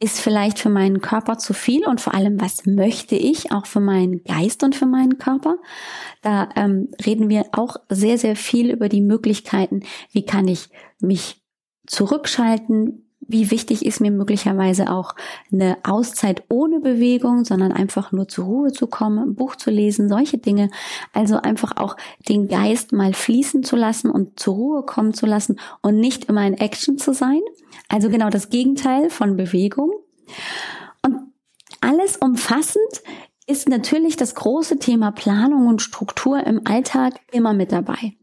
ist 0.00 0.20
vielleicht 0.20 0.58
für 0.58 0.68
meinen 0.68 1.00
Körper 1.00 1.38
zu 1.38 1.54
viel 1.54 1.86
und 1.86 2.00
vor 2.00 2.14
allem, 2.14 2.40
was 2.40 2.66
möchte 2.66 3.16
ich 3.16 3.52
auch 3.52 3.66
für 3.66 3.80
meinen 3.80 4.22
Geist 4.24 4.62
und 4.62 4.76
für 4.76 4.86
meinen 4.86 5.18
Körper. 5.18 5.56
Da 6.22 6.48
ähm, 6.56 6.88
reden 7.04 7.28
wir 7.28 7.46
auch 7.52 7.76
sehr, 7.88 8.18
sehr 8.18 8.36
viel 8.36 8.70
über 8.70 8.88
die 8.88 9.02
Möglichkeiten, 9.02 9.82
wie 10.12 10.24
kann 10.24 10.48
ich 10.48 10.68
mich 11.00 11.42
zurückschalten, 11.86 13.07
wie 13.20 13.50
wichtig 13.50 13.84
ist 13.84 14.00
mir 14.00 14.10
möglicherweise 14.10 14.90
auch 14.90 15.14
eine 15.52 15.76
Auszeit 15.82 16.44
ohne 16.48 16.80
Bewegung, 16.80 17.44
sondern 17.44 17.72
einfach 17.72 18.12
nur 18.12 18.28
zur 18.28 18.46
Ruhe 18.46 18.72
zu 18.72 18.86
kommen, 18.86 19.18
ein 19.18 19.34
Buch 19.34 19.56
zu 19.56 19.70
lesen, 19.70 20.08
solche 20.08 20.38
Dinge. 20.38 20.70
Also 21.12 21.36
einfach 21.36 21.76
auch 21.76 21.96
den 22.28 22.48
Geist 22.48 22.92
mal 22.92 23.12
fließen 23.12 23.64
zu 23.64 23.76
lassen 23.76 24.10
und 24.10 24.40
zur 24.40 24.54
Ruhe 24.54 24.82
kommen 24.82 25.12
zu 25.12 25.26
lassen 25.26 25.60
und 25.82 25.98
nicht 25.98 26.26
immer 26.26 26.46
in 26.46 26.54
Action 26.54 26.96
zu 26.96 27.12
sein. 27.12 27.40
Also 27.88 28.08
genau 28.08 28.30
das 28.30 28.48
Gegenteil 28.48 29.10
von 29.10 29.36
Bewegung. 29.36 29.92
Und 31.02 31.18
alles 31.80 32.16
umfassend 32.16 33.02
ist 33.46 33.68
natürlich 33.68 34.16
das 34.16 34.34
große 34.34 34.78
Thema 34.78 35.10
Planung 35.10 35.66
und 35.66 35.82
Struktur 35.82 36.46
im 36.46 36.66
Alltag 36.66 37.20
immer 37.32 37.52
mit 37.52 37.72
dabei. 37.72 38.14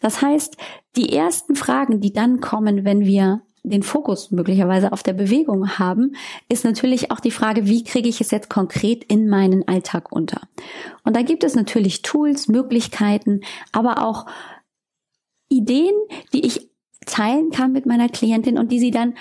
Das 0.00 0.22
heißt, 0.22 0.56
die 0.96 1.12
ersten 1.12 1.54
Fragen, 1.54 2.00
die 2.00 2.12
dann 2.12 2.40
kommen, 2.40 2.84
wenn 2.84 3.00
wir 3.00 3.42
den 3.64 3.82
Fokus 3.82 4.30
möglicherweise 4.30 4.92
auf 4.92 5.02
der 5.02 5.12
Bewegung 5.12 5.78
haben, 5.78 6.16
ist 6.48 6.64
natürlich 6.64 7.10
auch 7.10 7.20
die 7.20 7.30
Frage, 7.30 7.66
wie 7.66 7.84
kriege 7.84 8.08
ich 8.08 8.20
es 8.20 8.30
jetzt 8.30 8.50
konkret 8.50 9.04
in 9.04 9.28
meinen 9.28 9.66
Alltag 9.68 10.10
unter? 10.10 10.48
Und 11.04 11.14
da 11.14 11.22
gibt 11.22 11.44
es 11.44 11.54
natürlich 11.54 12.02
Tools, 12.02 12.48
Möglichkeiten, 12.48 13.42
aber 13.70 14.04
auch 14.04 14.26
Ideen, 15.48 15.94
die 16.32 16.44
ich 16.44 16.70
teilen 17.06 17.50
kann 17.50 17.72
mit 17.72 17.86
meiner 17.86 18.08
Klientin 18.08 18.58
und 18.58 18.72
die 18.72 18.80
sie 18.80 18.90
dann 18.90 19.14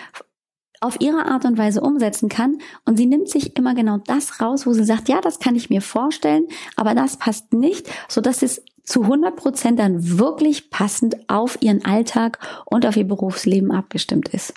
auf 0.80 1.00
ihre 1.00 1.26
Art 1.28 1.46
und 1.46 1.60
Weise 1.60 1.82
umsetzen 1.82 2.28
kann. 2.28 2.58
Und 2.86 2.98
sie 2.98 3.06
nimmt 3.06 3.30
sich 3.30 3.56
immer 3.56 3.76
genau 3.76 4.00
das 4.00 4.42
raus, 4.42 4.66
wo 4.66 4.74
sie 4.74 4.84
sagt, 4.84 5.10
ja, 5.10 5.22
das 5.22 5.40
kann 5.40 5.56
ich 5.56 5.70
mir 5.70 5.82
vorstellen, 5.82 6.48
aber 6.76 6.96
das 6.96 7.18
passt 7.18 7.54
nicht, 7.54 7.88
so 8.10 8.20
dass 8.20 8.42
es 8.42 8.64
zu 8.92 9.04
100 9.04 9.38
Prozent 9.38 9.80
dann 9.80 10.20
wirklich 10.20 10.70
passend 10.70 11.30
auf 11.30 11.58
ihren 11.62 11.86
Alltag 11.86 12.40
und 12.66 12.86
auf 12.86 12.98
ihr 12.98 13.08
Berufsleben 13.08 13.72
abgestimmt 13.72 14.28
ist. 14.30 14.54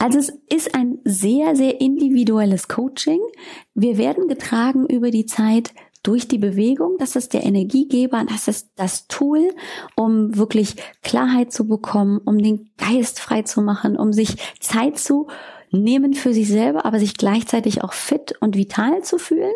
Also 0.00 0.18
es 0.18 0.32
ist 0.52 0.74
ein 0.74 0.98
sehr, 1.04 1.54
sehr 1.54 1.80
individuelles 1.80 2.66
Coaching. 2.66 3.20
Wir 3.74 3.98
werden 3.98 4.26
getragen 4.26 4.84
über 4.86 5.12
die 5.12 5.26
Zeit 5.26 5.72
durch 6.02 6.26
die 6.26 6.38
Bewegung. 6.38 6.96
Das 6.98 7.14
ist 7.14 7.34
der 7.34 7.44
Energiegeber, 7.44 8.24
das 8.28 8.48
ist 8.48 8.70
das 8.74 9.06
Tool, 9.06 9.54
um 9.94 10.36
wirklich 10.36 10.74
Klarheit 11.02 11.52
zu 11.52 11.68
bekommen, 11.68 12.20
um 12.24 12.38
den 12.38 12.70
Geist 12.78 13.20
frei 13.20 13.42
zu 13.42 13.62
machen, 13.62 13.96
um 13.96 14.12
sich 14.12 14.36
Zeit 14.58 14.98
zu 14.98 15.28
nehmen 15.70 16.14
für 16.14 16.32
sich 16.32 16.48
selber, 16.48 16.84
aber 16.84 16.98
sich 16.98 17.16
gleichzeitig 17.16 17.82
auch 17.82 17.92
fit 17.92 18.34
und 18.40 18.56
vital 18.56 19.02
zu 19.02 19.18
fühlen. 19.18 19.52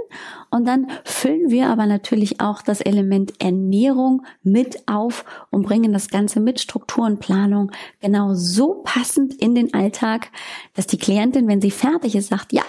Und 0.50 0.66
dann 0.66 0.88
füllen 1.04 1.50
wir 1.50 1.68
aber 1.68 1.86
natürlich 1.86 2.40
auch 2.40 2.62
das 2.62 2.80
Element 2.80 3.32
Ernährung 3.38 4.24
mit 4.42 4.88
auf 4.88 5.24
und 5.50 5.62
bringen 5.62 5.92
das 5.92 6.08
Ganze 6.08 6.40
mit 6.40 6.60
Struktur 6.60 7.06
und 7.06 7.20
Planung 7.20 7.70
genau 8.00 8.34
so 8.34 8.82
passend 8.84 9.34
in 9.34 9.54
den 9.54 9.74
Alltag, 9.74 10.30
dass 10.74 10.86
die 10.86 10.98
Klientin, 10.98 11.48
wenn 11.48 11.60
sie 11.60 11.70
fertig 11.70 12.14
ist, 12.14 12.28
sagt, 12.28 12.52
ja, 12.52 12.62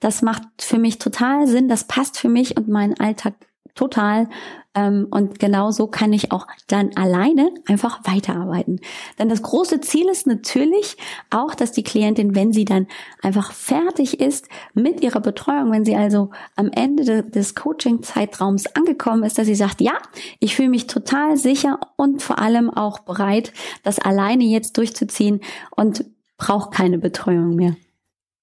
das 0.00 0.22
macht 0.22 0.42
für 0.60 0.78
mich 0.78 0.98
total 0.98 1.46
Sinn, 1.46 1.68
das 1.68 1.84
passt 1.84 2.18
für 2.18 2.28
mich 2.28 2.56
und 2.56 2.68
meinen 2.68 2.98
Alltag 3.00 3.34
total 3.74 4.28
ähm, 4.74 5.08
und 5.10 5.40
genau 5.40 5.72
so 5.72 5.88
kann 5.88 6.12
ich 6.12 6.30
auch 6.30 6.46
dann 6.68 6.90
alleine 6.94 7.52
einfach 7.66 8.00
weiterarbeiten. 8.04 8.80
Denn 9.18 9.28
das 9.28 9.42
große 9.42 9.80
Ziel 9.80 10.08
ist 10.08 10.28
natürlich 10.28 10.96
auch, 11.30 11.54
dass 11.54 11.72
die 11.72 11.82
Klientin, 11.82 12.36
wenn 12.36 12.52
sie 12.52 12.64
dann 12.64 12.86
einfach 13.20 13.52
fertig 13.52 14.20
ist 14.20 14.48
mit 14.72 15.02
ihrer 15.02 15.20
Betreuung, 15.20 15.72
wenn 15.72 15.84
sie 15.84 15.96
also 15.96 16.30
am 16.54 16.70
Ende 16.70 17.24
des 17.24 17.56
Coaching-Zeitraums 17.56 18.66
angekommen 18.76 19.24
ist, 19.24 19.38
dass 19.38 19.46
sie 19.46 19.56
sagt, 19.56 19.80
ja, 19.80 19.94
ich 20.38 20.54
fühle 20.54 20.68
mich 20.68 20.86
total 20.86 21.36
sicher 21.36 21.80
und 21.96 22.22
vor 22.22 22.38
allem 22.38 22.70
auch 22.70 23.00
bereit, 23.00 23.52
das 23.82 23.98
alleine 23.98 24.44
jetzt 24.44 24.78
durchzuziehen 24.78 25.40
und 25.74 26.04
brauche 26.36 26.70
keine 26.70 26.98
Betreuung 26.98 27.56
mehr. 27.56 27.74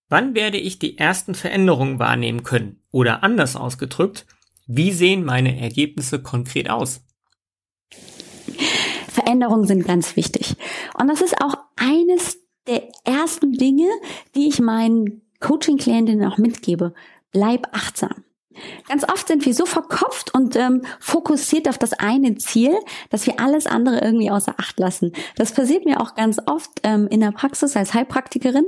Wann 0.09 0.35
werde 0.35 0.57
ich 0.57 0.79
die 0.79 0.97
ersten 0.97 1.35
Veränderungen 1.35 1.99
wahrnehmen 1.99 2.43
können? 2.43 2.81
Oder 2.91 3.23
anders 3.23 3.55
ausgedrückt, 3.55 4.25
wie 4.67 4.91
sehen 4.91 5.23
meine 5.23 5.59
Ergebnisse 5.59 6.21
konkret 6.21 6.69
aus? 6.69 7.01
Veränderungen 9.07 9.65
sind 9.65 9.85
ganz 9.85 10.15
wichtig. 10.15 10.55
Und 10.99 11.07
das 11.07 11.21
ist 11.21 11.41
auch 11.41 11.55
eines 11.75 12.37
der 12.67 12.87
ersten 13.05 13.53
Dinge, 13.53 13.87
die 14.35 14.47
ich 14.47 14.59
meinen 14.59 15.21
Coaching-Klientinnen 15.39 16.29
auch 16.29 16.37
mitgebe. 16.37 16.93
Bleib 17.31 17.67
achtsam. 17.71 18.25
Ganz 18.87 19.03
oft 19.03 19.27
sind 19.27 19.45
wir 19.45 19.53
so 19.53 19.65
verkopft 19.65 20.33
und 20.33 20.55
ähm, 20.55 20.83
fokussiert 20.99 21.67
auf 21.69 21.77
das 21.77 21.93
eine 21.93 22.35
Ziel, 22.35 22.75
dass 23.09 23.25
wir 23.25 23.39
alles 23.39 23.67
andere 23.67 23.99
irgendwie 23.99 24.31
außer 24.31 24.55
Acht 24.57 24.79
lassen. 24.79 25.11
Das 25.35 25.51
passiert 25.51 25.85
mir 25.85 26.01
auch 26.01 26.15
ganz 26.15 26.39
oft 26.45 26.69
ähm, 26.83 27.07
in 27.09 27.19
der 27.19 27.31
Praxis 27.31 27.75
als 27.75 27.93
Heilpraktikerin. 27.93 28.65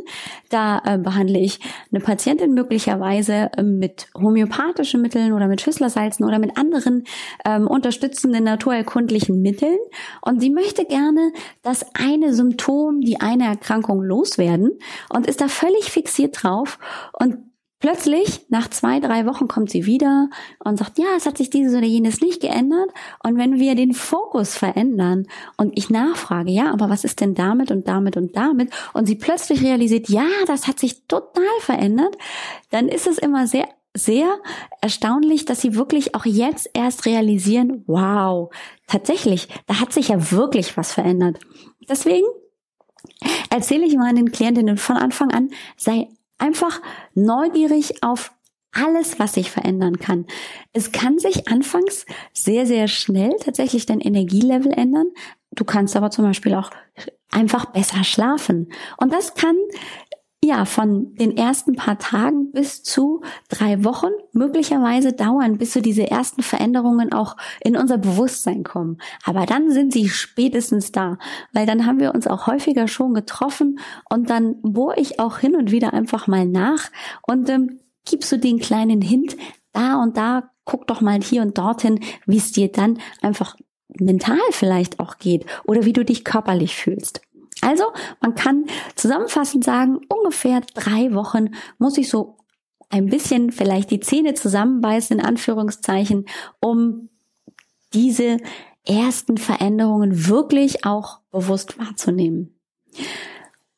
Da 0.49 0.81
äh, 0.85 0.97
behandle 0.97 1.39
ich 1.39 1.59
eine 1.91 2.01
Patientin 2.01 2.53
möglicherweise 2.53 3.51
äh, 3.57 3.63
mit 3.63 4.07
homöopathischen 4.15 5.01
Mitteln 5.01 5.33
oder 5.33 5.47
mit 5.47 5.61
Schüsslersalzen 5.61 6.25
oder 6.25 6.39
mit 6.39 6.57
anderen 6.57 7.05
ähm, 7.45 7.67
unterstützenden 7.67 8.43
naturerkundlichen 8.43 9.41
Mitteln. 9.41 9.77
Und 10.21 10.41
sie 10.41 10.49
möchte 10.49 10.85
gerne 10.85 11.31
das 11.61 11.85
eine 11.93 12.33
Symptom, 12.33 13.01
die 13.01 13.21
eine 13.21 13.45
Erkrankung 13.45 14.01
loswerden 14.01 14.71
und 15.09 15.27
ist 15.27 15.41
da 15.41 15.47
völlig 15.47 15.91
fixiert 15.91 16.43
drauf 16.43 16.79
und 17.13 17.48
Plötzlich, 17.79 18.45
nach 18.49 18.69
zwei, 18.69 18.99
drei 18.99 19.25
Wochen 19.25 19.47
kommt 19.47 19.69
sie 19.69 19.85
wieder 19.85 20.29
und 20.59 20.77
sagt, 20.77 20.97
ja, 20.97 21.05
es 21.15 21.25
hat 21.25 21.37
sich 21.37 21.49
dieses 21.49 21.73
oder 21.73 21.85
jenes 21.85 22.19
nicht 22.19 22.41
geändert. 22.41 22.89
Und 23.23 23.37
wenn 23.37 23.57
wir 23.57 23.73
den 23.73 23.93
Fokus 23.93 24.53
verändern 24.53 25.27
und 25.55 25.77
ich 25.77 25.89
nachfrage, 25.89 26.51
ja, 26.51 26.73
aber 26.73 26.89
was 26.89 27.05
ist 27.05 27.21
denn 27.21 27.35
damit 27.35 27.71
und 27.71 27.87
damit 27.87 28.17
und 28.17 28.35
damit? 28.35 28.69
Und 28.93 29.05
sie 29.05 29.15
plötzlich 29.15 29.63
realisiert, 29.63 30.09
ja, 30.09 30.27
das 30.45 30.67
hat 30.67 30.77
sich 30.77 31.07
total 31.07 31.43
verändert, 31.61 32.17
dann 32.69 32.89
ist 32.89 33.07
es 33.07 33.17
immer 33.17 33.47
sehr 33.47 33.67
sehr 33.95 34.37
erstaunlich, 34.81 35.45
dass 35.45 35.61
sie 35.61 35.75
wirklich 35.75 36.13
auch 36.13 36.25
jetzt 36.25 36.69
erst 36.73 37.07
realisieren, 37.07 37.83
wow, 37.87 38.53
tatsächlich, 38.87 39.47
da 39.65 39.79
hat 39.79 39.91
sich 39.91 40.09
ja 40.09 40.31
wirklich 40.31 40.77
was 40.77 40.93
verändert. 40.93 41.39
Deswegen 41.89 42.27
erzähle 43.49 43.85
ich 43.85 43.97
meinen 43.97 44.31
Klientinnen 44.31 44.77
von 44.77 44.95
Anfang 44.95 45.31
an, 45.31 45.49
sei 45.75 46.07
einfach 46.39 46.81
neugierig 47.13 48.03
auf 48.03 48.31
alles, 48.71 49.19
was 49.19 49.33
sich 49.33 49.51
verändern 49.51 49.97
kann. 49.99 50.25
Es 50.73 50.91
kann 50.91 51.17
sich 51.19 51.47
anfangs 51.47 52.05
sehr, 52.33 52.65
sehr 52.65 52.87
schnell 52.87 53.35
tatsächlich 53.39 53.85
dein 53.85 53.99
Energielevel 53.99 54.71
ändern. 54.71 55.07
Du 55.51 55.63
kannst 55.63 55.95
aber 55.95 56.11
zum 56.11 56.25
Beispiel 56.25 56.53
auch 56.53 56.69
einfach 57.31 57.65
besser 57.65 58.03
schlafen. 58.03 58.71
Und 58.97 59.13
das 59.13 59.33
kann 59.33 59.55
ja, 60.43 60.63
von 60.63 61.15
den 61.15 61.35
ersten 61.35 61.75
paar 61.75 61.99
Tagen 61.99 62.51
bis 62.51 62.81
zu 62.81 63.21
drei 63.49 63.83
Wochen 63.83 64.11
möglicherweise 64.31 65.11
dauern, 65.11 65.57
bis 65.57 65.73
so 65.73 65.81
diese 65.81 66.09
ersten 66.09 66.43
Veränderungen 66.43 67.11
auch 67.11 67.35
in 67.61 67.75
unser 67.75 67.97
Bewusstsein 67.97 68.63
kommen. 68.63 68.99
Aber 69.25 69.45
dann 69.45 69.69
sind 69.69 69.91
sie 69.91 70.07
spätestens 70.07 70.91
da, 70.93 71.17
weil 71.51 71.65
dann 71.65 71.85
haben 71.85 71.99
wir 71.99 72.15
uns 72.15 72.25
auch 72.25 72.47
häufiger 72.47 72.87
schon 72.87 73.13
getroffen 73.13 73.79
und 74.09 74.29
dann 74.29 74.61
bohre 74.61 74.99
ich 74.99 75.19
auch 75.19 75.39
hin 75.39 75.55
und 75.55 75.71
wieder 75.71 75.93
einfach 75.93 76.27
mal 76.27 76.45
nach 76.45 76.89
und 77.27 77.49
ähm, 77.49 77.79
gibst 78.05 78.31
du 78.31 78.37
den 78.37 78.59
kleinen 78.59 79.01
Hint, 79.01 79.35
da 79.73 80.01
und 80.01 80.15
da, 80.15 80.51
guck 80.63 80.87
doch 80.87 81.01
mal 81.01 81.21
hier 81.21 81.41
und 81.41 81.57
dorthin, 81.57 81.99
wie 82.25 82.37
es 82.37 82.51
dir 82.53 82.71
dann 82.71 82.99
einfach 83.21 83.55
mental 83.99 84.39
vielleicht 84.51 84.99
auch 84.99 85.17
geht 85.17 85.45
oder 85.65 85.83
wie 85.85 85.93
du 85.93 86.05
dich 86.05 86.23
körperlich 86.23 86.75
fühlst. 86.75 87.21
Also, 87.61 87.85
man 88.21 88.35
kann 88.35 88.65
zusammenfassend 88.95 89.63
sagen, 89.63 89.99
ungefähr 90.07 90.61
drei 90.73 91.13
Wochen 91.13 91.55
muss 91.77 91.97
ich 91.97 92.09
so 92.09 92.37
ein 92.89 93.07
bisschen 93.07 93.51
vielleicht 93.51 93.91
die 93.91 93.99
Zähne 93.99 94.33
zusammenbeißen, 94.33 95.19
in 95.19 95.25
Anführungszeichen, 95.25 96.25
um 96.59 97.09
diese 97.93 98.37
ersten 98.85 99.37
Veränderungen 99.37 100.27
wirklich 100.27 100.85
auch 100.85 101.19
bewusst 101.31 101.77
wahrzunehmen. 101.77 102.59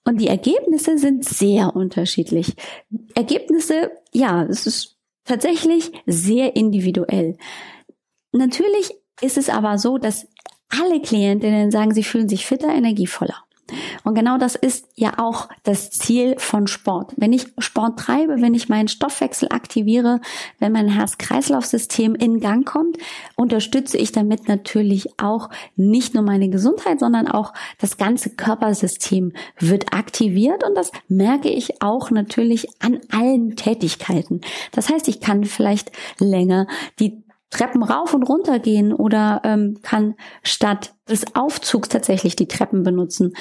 Und 0.06 0.20
die 0.20 0.28
Ergebnisse 0.28 0.98
sind 0.98 1.26
sehr 1.26 1.76
unterschiedlich. 1.76 2.56
Ergebnisse, 3.14 3.92
ja, 4.14 4.44
es 4.44 4.66
ist 4.66 4.98
tatsächlich 5.26 5.92
sehr 6.06 6.56
individuell. 6.56 7.38
Natürlich 8.32 8.92
ist 9.22 9.38
es 9.38 9.50
aber 9.50 9.78
so, 9.78 9.98
dass 9.98 10.28
alle 10.70 11.02
Klientinnen 11.02 11.70
sagen, 11.70 11.94
sie 11.94 12.04
fühlen 12.04 12.30
sich 12.30 12.46
fitter, 12.46 12.70
energievoller. 12.70 13.44
Und 14.04 14.16
genau 14.16 14.38
das 14.38 14.56
ist 14.56 14.88
ja 14.96 15.14
auch 15.18 15.50
das 15.64 15.90
Ziel 15.92 16.36
von 16.38 16.68
Sport. 16.68 17.14
Wenn 17.18 17.34
ich 17.34 17.48
Sport 17.58 18.00
treibe, 18.00 18.42
wenn 18.42 18.54
ich 18.54 18.70
meinen 18.70 18.88
Stoffwechsel 18.88 19.50
aktiviere, 19.52 20.22
wenn 20.60 20.72
mein 20.72 20.88
Herz-Kreislauf-System 20.88 22.16
in 22.16 22.40
Gang 22.40 22.66
kommt, 22.66 22.98
unterstütze 23.36 23.98
ich 23.98 24.12
damit 24.12 24.48
natürlich 24.48 25.20
auch 25.20 25.50
nicht 25.76 26.14
nur 26.14 26.24
meine 26.24 26.50
Gesundheit, 26.50 27.00
sondern 27.00 27.28
auch 27.28 27.54
das 27.80 27.98
ganze 27.98 28.32
Körpersystem 28.32 29.34
wird 29.60 29.94
aktiviert 29.94 30.64
und 30.64 30.76
das 30.76 30.92
merke 31.08 31.50
ich 31.50 31.82
auch 31.82 32.12
natürlich 32.12 32.68
an 32.82 33.00
allen 33.12 33.56
Tätigkeiten. 33.56 34.42
Das 34.72 34.90
heißt, 34.90 35.08
ich 35.08 35.20
kann 35.22 35.46
vielleicht 35.46 35.92
länger 36.20 36.68
die 37.00 37.24
Treppen 37.52 37.84
rauf 37.84 38.14
und 38.14 38.24
runter 38.24 38.60
gehen 38.60 38.94
oder 38.94 39.42
ähm, 39.44 39.80
kann 39.84 40.16
statt 40.42 40.96
des 41.08 41.36
Aufzugs 41.36 41.90
tatsächlich 41.90 42.36
die 42.36 42.48
Treppen 42.48 42.84
benutzen. 42.84 43.34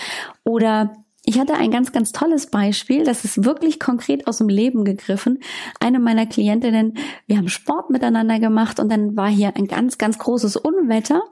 Oder 0.44 0.92
ich 1.25 1.38
hatte 1.38 1.55
ein 1.55 1.70
ganz, 1.70 1.92
ganz 1.92 2.12
tolles 2.12 2.46
Beispiel, 2.46 3.05
das 3.05 3.25
ist 3.25 3.44
wirklich 3.44 3.79
konkret 3.79 4.27
aus 4.27 4.38
dem 4.38 4.49
Leben 4.49 4.85
gegriffen. 4.85 5.38
Eine 5.79 6.01
meiner 6.01 6.27
Klientinnen, 6.27 6.94
wir 7.27 7.37
haben 7.37 7.49
Sport 7.49 7.90
miteinander 7.90 8.40
gemacht 8.40 8.81
und 8.81 8.90
dann 8.90 9.16
war 9.16 9.29
hier 9.29 9.57
ein 9.57 9.66
ganz, 9.66 9.96
ganz 9.96 10.18
großes 10.18 10.57
Unwetter 10.57 11.23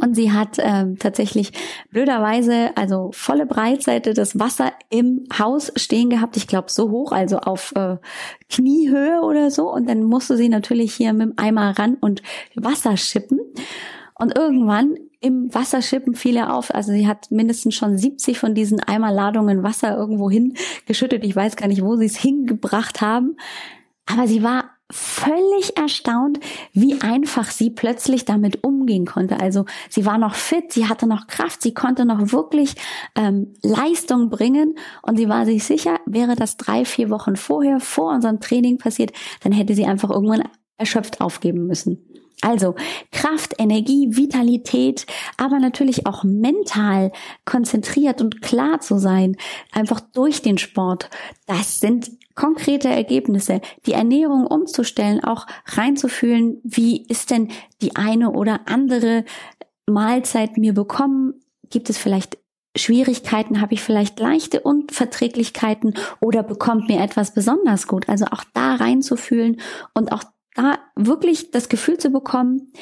und 0.00 0.14
sie 0.14 0.32
hat 0.32 0.58
äh, 0.58 0.94
tatsächlich 0.98 1.52
blöderweise, 1.90 2.76
also 2.76 3.10
volle 3.12 3.46
Breitseite, 3.46 4.14
das 4.14 4.38
Wasser 4.38 4.72
im 4.90 5.24
Haus 5.38 5.72
stehen 5.76 6.10
gehabt. 6.10 6.36
Ich 6.36 6.46
glaube 6.46 6.70
so 6.70 6.90
hoch, 6.90 7.12
also 7.12 7.38
auf 7.38 7.72
äh, 7.76 7.96
Kniehöhe 8.50 9.22
oder 9.22 9.50
so. 9.50 9.72
Und 9.72 9.88
dann 9.88 10.02
musste 10.02 10.36
sie 10.36 10.48
natürlich 10.48 10.94
hier 10.94 11.12
mit 11.12 11.28
dem 11.28 11.34
Eimer 11.36 11.78
ran 11.78 11.96
und 12.00 12.22
Wasser 12.54 12.96
schippen. 12.96 13.40
Und 14.18 14.36
irgendwann 14.36 14.96
im 15.20 15.52
Wasserschippen 15.52 16.14
fiel 16.14 16.36
er 16.36 16.54
auf. 16.54 16.74
Also 16.74 16.92
sie 16.92 17.06
hat 17.06 17.30
mindestens 17.30 17.74
schon 17.74 17.98
70 17.98 18.38
von 18.38 18.54
diesen 18.54 18.80
Eimerladungen 18.80 19.62
Wasser 19.62 19.96
irgendwo 19.96 20.30
hingeschüttet. 20.30 21.24
Ich 21.24 21.34
weiß 21.34 21.56
gar 21.56 21.68
nicht, 21.68 21.82
wo 21.82 21.96
sie 21.96 22.06
es 22.06 22.16
hingebracht 22.16 23.00
haben. 23.00 23.36
Aber 24.06 24.26
sie 24.28 24.42
war 24.42 24.75
völlig 24.90 25.76
erstaunt, 25.76 26.38
wie 26.72 27.00
einfach 27.00 27.50
sie 27.50 27.70
plötzlich 27.70 28.24
damit 28.24 28.62
umgehen 28.62 29.04
konnte. 29.04 29.40
Also 29.40 29.64
sie 29.88 30.06
war 30.06 30.16
noch 30.16 30.34
fit, 30.34 30.72
sie 30.72 30.86
hatte 30.86 31.06
noch 31.06 31.26
Kraft, 31.26 31.62
sie 31.62 31.74
konnte 31.74 32.04
noch 32.04 32.32
wirklich 32.32 32.74
ähm, 33.16 33.54
Leistung 33.62 34.30
bringen 34.30 34.76
und 35.02 35.16
sie 35.16 35.28
war 35.28 35.44
sich 35.44 35.64
sicher, 35.64 35.98
wäre 36.06 36.36
das 36.36 36.56
drei, 36.56 36.84
vier 36.84 37.10
Wochen 37.10 37.36
vorher, 37.36 37.80
vor 37.80 38.12
unserem 38.12 38.40
Training 38.40 38.78
passiert, 38.78 39.12
dann 39.42 39.52
hätte 39.52 39.74
sie 39.74 39.86
einfach 39.86 40.10
irgendwann 40.10 40.44
erschöpft 40.78 41.20
aufgeben 41.20 41.66
müssen. 41.66 42.06
Also 42.42 42.74
Kraft, 43.12 43.54
Energie, 43.58 44.08
Vitalität, 44.10 45.06
aber 45.38 45.58
natürlich 45.58 46.06
auch 46.06 46.22
mental 46.22 47.10
konzentriert 47.44 48.20
und 48.20 48.42
klar 48.42 48.80
zu 48.80 48.98
sein, 48.98 49.36
einfach 49.72 50.00
durch 50.00 50.42
den 50.42 50.58
Sport. 50.58 51.08
Das 51.46 51.80
sind 51.80 52.10
konkrete 52.36 52.88
Ergebnisse, 52.88 53.60
die 53.86 53.92
Ernährung 53.92 54.46
umzustellen, 54.46 55.24
auch 55.24 55.46
reinzufühlen, 55.66 56.60
wie 56.62 57.04
ist 57.06 57.30
denn 57.30 57.48
die 57.82 57.96
eine 57.96 58.30
oder 58.30 58.60
andere 58.66 59.24
Mahlzeit 59.86 60.56
mir 60.56 60.74
bekommen? 60.74 61.34
Gibt 61.70 61.90
es 61.90 61.98
vielleicht 61.98 62.38
Schwierigkeiten, 62.76 63.60
habe 63.60 63.74
ich 63.74 63.82
vielleicht 63.82 64.20
leichte 64.20 64.60
Unverträglichkeiten 64.60 65.94
oder 66.20 66.42
bekommt 66.42 66.88
mir 66.88 67.02
etwas 67.02 67.32
besonders 67.32 67.86
gut? 67.86 68.08
Also 68.08 68.26
auch 68.26 68.44
da 68.52 68.74
reinzufühlen 68.74 69.60
und 69.94 70.12
auch 70.12 70.22
da 70.54 70.78
wirklich 70.94 71.50
das 71.50 71.68
Gefühl 71.68 71.98
zu 71.98 72.10
bekommen, 72.10 72.72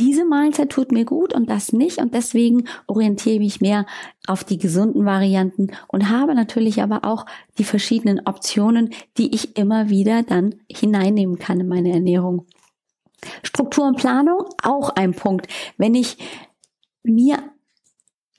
diese 0.00 0.24
Mahlzeit 0.24 0.70
tut 0.70 0.92
mir 0.92 1.04
gut 1.04 1.34
und 1.34 1.50
das 1.50 1.72
nicht 1.72 1.98
und 1.98 2.14
deswegen 2.14 2.64
orientiere 2.86 3.34
ich 3.34 3.40
mich 3.40 3.60
mehr 3.60 3.86
auf 4.26 4.44
die 4.44 4.56
gesunden 4.56 5.04
Varianten 5.04 5.68
und 5.88 6.08
habe 6.08 6.34
natürlich 6.34 6.82
aber 6.82 7.04
auch 7.04 7.26
die 7.58 7.64
verschiedenen 7.64 8.26
Optionen, 8.26 8.94
die 9.18 9.34
ich 9.34 9.58
immer 9.58 9.90
wieder 9.90 10.22
dann 10.22 10.54
hineinnehmen 10.70 11.38
kann 11.38 11.60
in 11.60 11.68
meine 11.68 11.92
Ernährung. 11.92 12.46
Struktur 13.42 13.86
und 13.86 13.98
Planung, 13.98 14.46
auch 14.62 14.88
ein 14.90 15.12
Punkt. 15.12 15.46
Wenn 15.76 15.94
ich 15.94 16.16
mir 17.02 17.38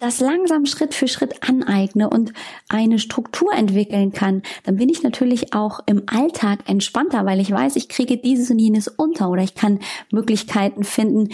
das 0.02 0.20
langsam 0.20 0.66
Schritt 0.66 0.96
für 0.96 1.08
Schritt 1.08 1.48
aneigne 1.48 2.10
und 2.10 2.34
eine 2.70 2.98
Struktur 2.98 3.54
entwickeln 3.54 4.12
kann, 4.12 4.42
dann 4.64 4.78
bin 4.78 4.90
ich 4.90 5.04
natürlich 5.04 5.54
auch 5.54 5.80
im 5.86 6.04
Alltag 6.08 6.68
entspannter, 6.68 7.24
weil 7.26 7.40
ich 7.40 7.52
weiß, 7.52 7.76
ich 7.76 7.88
kriege 7.88 8.18
dieses 8.18 8.50
und 8.50 8.58
jenes 8.58 8.88
unter 8.88 9.30
oder 9.30 9.44
ich 9.44 9.54
kann 9.54 9.80
Möglichkeiten 10.12 10.84
finden, 10.84 11.30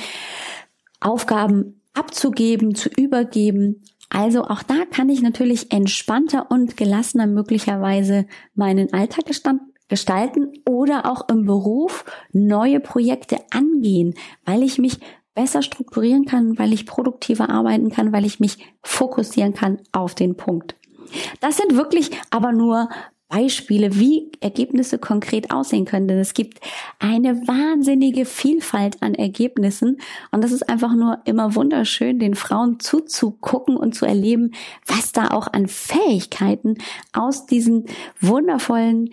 Aufgaben 1.00 1.82
abzugeben, 1.94 2.76
zu 2.76 2.90
übergeben. 2.90 3.84
Also 4.10 4.44
auch 4.44 4.64
da 4.64 4.84
kann 4.92 5.08
ich 5.08 5.22
natürlich 5.22 5.72
entspannter 5.72 6.52
und 6.52 6.76
gelassener 6.76 7.26
möglicherweise 7.26 8.26
meinen 8.54 8.92
Alltag 8.92 9.24
gestalten 9.88 10.52
oder 10.66 11.10
auch 11.10 11.30
im 11.30 11.46
Beruf 11.46 12.04
neue 12.34 12.82
Projekte 12.82 13.38
angehen, 13.52 14.16
weil 14.44 14.62
ich 14.62 14.78
mich 14.78 15.00
besser 15.38 15.62
strukturieren 15.62 16.26
kann, 16.26 16.58
weil 16.58 16.74
ich 16.74 16.88
produktiver 16.88 17.52
arbeiten 17.52 17.92
kann, 17.92 18.12
weil 18.12 18.26
ich 18.26 18.40
mich 18.40 18.58
fokussieren 18.82 19.54
kann 19.54 19.78
auf 19.92 20.16
den 20.16 20.36
Punkt. 20.36 20.76
Das 21.42 21.58
sind 21.58 21.76
wirklich 21.76 22.10
aber 22.32 22.54
nur 22.54 22.90
Beispiele, 23.30 24.00
wie 24.00 24.32
Ergebnisse 24.40 24.98
konkret 24.98 25.52
aussehen 25.52 25.86
können. 25.86 26.08
Denn 26.08 26.18
es 26.18 26.34
gibt 26.34 26.60
eine 26.98 27.48
wahnsinnige 27.48 28.26
Vielfalt 28.26 29.04
an 29.04 29.14
Ergebnissen. 29.14 30.00
Und 30.32 30.44
das 30.44 30.52
ist 30.52 30.68
einfach 30.70 30.96
nur 30.96 31.20
immer 31.26 31.54
wunderschön, 31.54 32.18
den 32.18 32.34
Frauen 32.34 32.80
zuzugucken 32.80 33.78
und 33.78 33.94
zu 33.94 34.08
erleben, 34.08 34.54
was 34.88 35.12
da 35.12 35.28
auch 35.28 35.54
an 35.54 35.68
Fähigkeiten 35.68 36.80
aus 37.14 37.46
diesen 37.46 37.86
wundervollen 38.20 39.12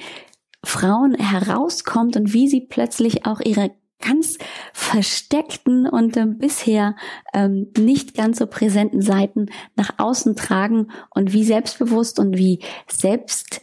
Frauen 0.65 1.17
herauskommt 1.17 2.17
und 2.17 2.33
wie 2.33 2.49
sie 2.49 2.63
plötzlich 2.63 3.27
auch 3.27 3.41
ihre 3.41 3.73
ganz 4.07 4.39
versteckten 4.73 5.89
und 5.89 6.17
äh, 6.17 6.27
bisher 6.27 6.97
ähm, 7.33 7.69
nicht 7.79 8.15
ganz 8.15 8.39
so 8.39 8.47
präsenten 8.47 9.03
Seiten 9.03 9.47
nach 9.77 9.99
außen 9.99 10.37
tragen 10.37 10.91
und 11.11 11.33
wie 11.33 11.45
selbstbewusst 11.45 12.19
und 12.19 12.37
wie 12.37 12.61
selbst 12.89 13.61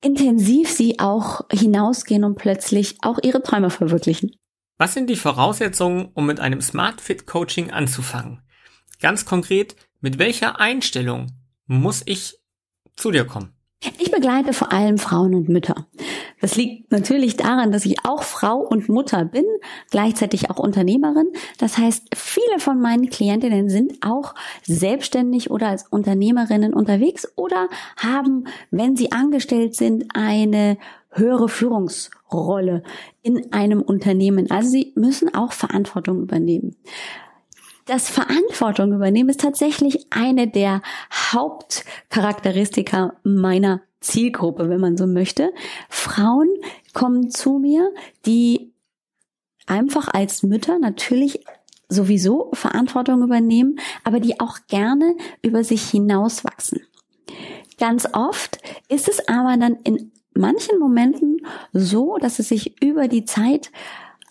intensiv 0.00 0.70
sie 0.70 0.98
auch 1.00 1.42
hinausgehen 1.50 2.24
und 2.24 2.36
plötzlich 2.36 2.96
auch 3.02 3.18
ihre 3.22 3.42
Träume 3.42 3.70
verwirklichen. 3.70 4.30
Was 4.76 4.94
sind 4.94 5.10
die 5.10 5.16
Voraussetzungen, 5.16 6.08
um 6.14 6.26
mit 6.26 6.38
einem 6.38 6.60
Smart 6.60 7.00
Fit 7.00 7.26
Coaching 7.26 7.72
anzufangen? 7.72 8.42
Ganz 9.00 9.24
konkret, 9.24 9.74
mit 10.00 10.18
welcher 10.18 10.60
Einstellung 10.60 11.32
muss 11.66 12.02
ich 12.06 12.36
zu 12.96 13.10
dir 13.10 13.24
kommen? 13.24 13.52
Ich 13.98 14.10
begleite 14.10 14.52
vor 14.52 14.72
allem 14.72 14.98
Frauen 14.98 15.34
und 15.34 15.48
Mütter. 15.48 15.86
Das 16.40 16.56
liegt 16.56 16.92
natürlich 16.92 17.36
daran, 17.36 17.72
dass 17.72 17.84
ich 17.84 18.04
auch 18.04 18.22
Frau 18.22 18.58
und 18.58 18.88
Mutter 18.88 19.24
bin, 19.24 19.44
gleichzeitig 19.90 20.50
auch 20.50 20.58
Unternehmerin. 20.58 21.28
Das 21.58 21.78
heißt, 21.78 22.08
viele 22.14 22.58
von 22.58 22.80
meinen 22.80 23.10
Klientinnen 23.10 23.68
sind 23.68 23.98
auch 24.02 24.34
selbstständig 24.62 25.50
oder 25.50 25.68
als 25.68 25.86
Unternehmerinnen 25.88 26.74
unterwegs 26.74 27.26
oder 27.36 27.68
haben, 27.96 28.44
wenn 28.70 28.96
sie 28.96 29.12
angestellt 29.12 29.74
sind, 29.74 30.06
eine 30.14 30.78
höhere 31.10 31.48
Führungsrolle 31.48 32.82
in 33.22 33.52
einem 33.52 33.82
Unternehmen. 33.82 34.50
Also 34.50 34.70
sie 34.70 34.92
müssen 34.94 35.34
auch 35.34 35.52
Verantwortung 35.52 36.22
übernehmen. 36.22 36.76
Das 37.86 38.10
Verantwortung 38.10 38.92
übernehmen 38.92 39.30
ist 39.30 39.40
tatsächlich 39.40 40.06
eine 40.10 40.46
der 40.46 40.82
Hauptcharakteristika 41.32 43.14
meiner 43.22 43.80
Zielgruppe, 44.00 44.68
wenn 44.68 44.80
man 44.80 44.96
so 44.96 45.06
möchte. 45.06 45.52
Frauen 45.88 46.48
kommen 46.94 47.30
zu 47.30 47.58
mir, 47.58 47.90
die 48.26 48.72
einfach 49.66 50.08
als 50.08 50.42
Mütter 50.42 50.78
natürlich 50.78 51.44
sowieso 51.88 52.50
Verantwortung 52.52 53.22
übernehmen, 53.22 53.78
aber 54.04 54.20
die 54.20 54.40
auch 54.40 54.58
gerne 54.68 55.16
über 55.42 55.64
sich 55.64 55.88
hinauswachsen. 55.88 56.82
Ganz 57.78 58.06
oft 58.12 58.58
ist 58.88 59.08
es 59.08 59.26
aber 59.28 59.56
dann 59.56 59.76
in 59.84 60.12
manchen 60.34 60.78
Momenten 60.78 61.46
so, 61.72 62.18
dass 62.18 62.38
es 62.38 62.48
sich 62.48 62.82
über 62.82 63.08
die 63.08 63.24
Zeit 63.24 63.70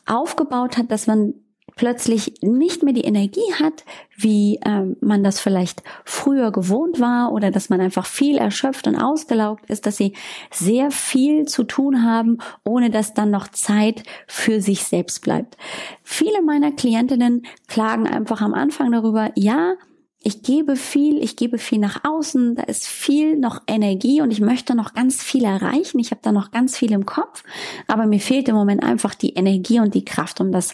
aufgebaut 0.05 0.77
hat, 0.77 0.91
dass 0.91 1.07
man 1.07 1.33
plötzlich 1.77 2.33
nicht 2.41 2.83
mehr 2.83 2.93
die 2.93 3.05
Energie 3.05 3.53
hat, 3.59 3.85
wie 4.15 4.59
ähm, 4.65 4.97
man 4.99 5.23
das 5.23 5.39
vielleicht 5.39 5.83
früher 6.03 6.51
gewohnt 6.51 6.99
war 6.99 7.31
oder 7.31 7.51
dass 7.51 7.69
man 7.69 7.79
einfach 7.79 8.05
viel 8.05 8.37
erschöpft 8.37 8.87
und 8.87 8.95
ausgelaugt 8.95 9.69
ist, 9.69 9.85
dass 9.85 9.95
sie 9.97 10.13
sehr 10.51 10.91
viel 10.91 11.45
zu 11.45 11.63
tun 11.63 12.03
haben, 12.03 12.39
ohne 12.65 12.89
dass 12.89 13.13
dann 13.13 13.31
noch 13.31 13.47
Zeit 13.47 14.03
für 14.27 14.59
sich 14.59 14.83
selbst 14.83 15.21
bleibt. 15.21 15.55
Viele 16.03 16.41
meiner 16.41 16.71
Klientinnen 16.71 17.45
klagen 17.67 18.07
einfach 18.07 18.41
am 18.41 18.53
Anfang 18.53 18.91
darüber, 18.91 19.31
ja, 19.35 19.75
ich 20.23 20.41
gebe 20.41 20.75
viel, 20.75 21.23
ich 21.23 21.35
gebe 21.35 21.57
viel 21.59 21.77
nach 21.77 22.03
außen, 22.03 22.55
da 22.55 22.63
ist 22.63 22.87
viel 22.87 23.37
noch 23.37 23.61
Energie 23.67 24.21
und 24.21 24.31
ich 24.31 24.41
möchte 24.41 24.75
noch 24.75 24.93
ganz 24.93 25.23
viel 25.23 25.45
erreichen. 25.45 25.99
Ich 25.99 26.09
habe 26.09 26.21
da 26.23 26.31
noch 26.31 26.51
ganz 26.51 26.75
viel 26.75 26.91
im 26.91 27.05
Kopf, 27.05 27.43
aber 27.87 28.07
mir 28.07 28.19
fehlt 28.19 28.49
im 28.49 28.55
Moment 28.55 28.83
einfach 28.83 29.13
die 29.13 29.35
Energie 29.35 29.79
und 29.79 29.93
die 29.93 30.03
Kraft, 30.03 30.41
um 30.41 30.51
das 30.51 30.73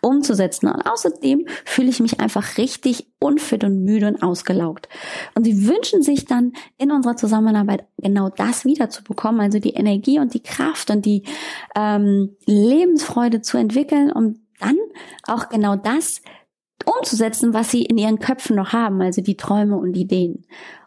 umzusetzen. 0.00 0.68
Und 0.68 0.82
außerdem 0.82 1.46
fühle 1.64 1.90
ich 1.90 2.00
mich 2.00 2.18
einfach 2.18 2.56
richtig 2.56 3.06
unfit 3.20 3.62
und 3.62 3.84
müde 3.84 4.08
und 4.08 4.22
ausgelaugt. 4.22 4.88
Und 5.34 5.44
sie 5.44 5.68
wünschen 5.68 6.02
sich 6.02 6.24
dann 6.24 6.54
in 6.78 6.90
unserer 6.90 7.16
Zusammenarbeit 7.16 7.84
genau 7.98 8.30
das 8.30 8.64
wieder 8.64 8.88
zu 8.88 9.04
bekommen, 9.04 9.40
also 9.40 9.58
die 9.58 9.74
Energie 9.74 10.18
und 10.18 10.32
die 10.32 10.42
Kraft 10.42 10.90
und 10.90 11.04
die 11.04 11.24
ähm, 11.76 12.36
Lebensfreude 12.46 13.42
zu 13.42 13.58
entwickeln, 13.58 14.10
um 14.10 14.40
dann 14.60 14.76
auch 15.26 15.50
genau 15.50 15.76
das 15.76 16.22
umzusetzen, 16.84 17.54
was 17.54 17.70
sie 17.70 17.82
in 17.82 17.98
ihren 17.98 18.18
Köpfen 18.18 18.56
noch 18.56 18.72
haben, 18.72 19.00
also 19.00 19.20
die 19.20 19.36
Träume 19.36 19.76
und 19.76 19.96
Ideen. 19.96 20.44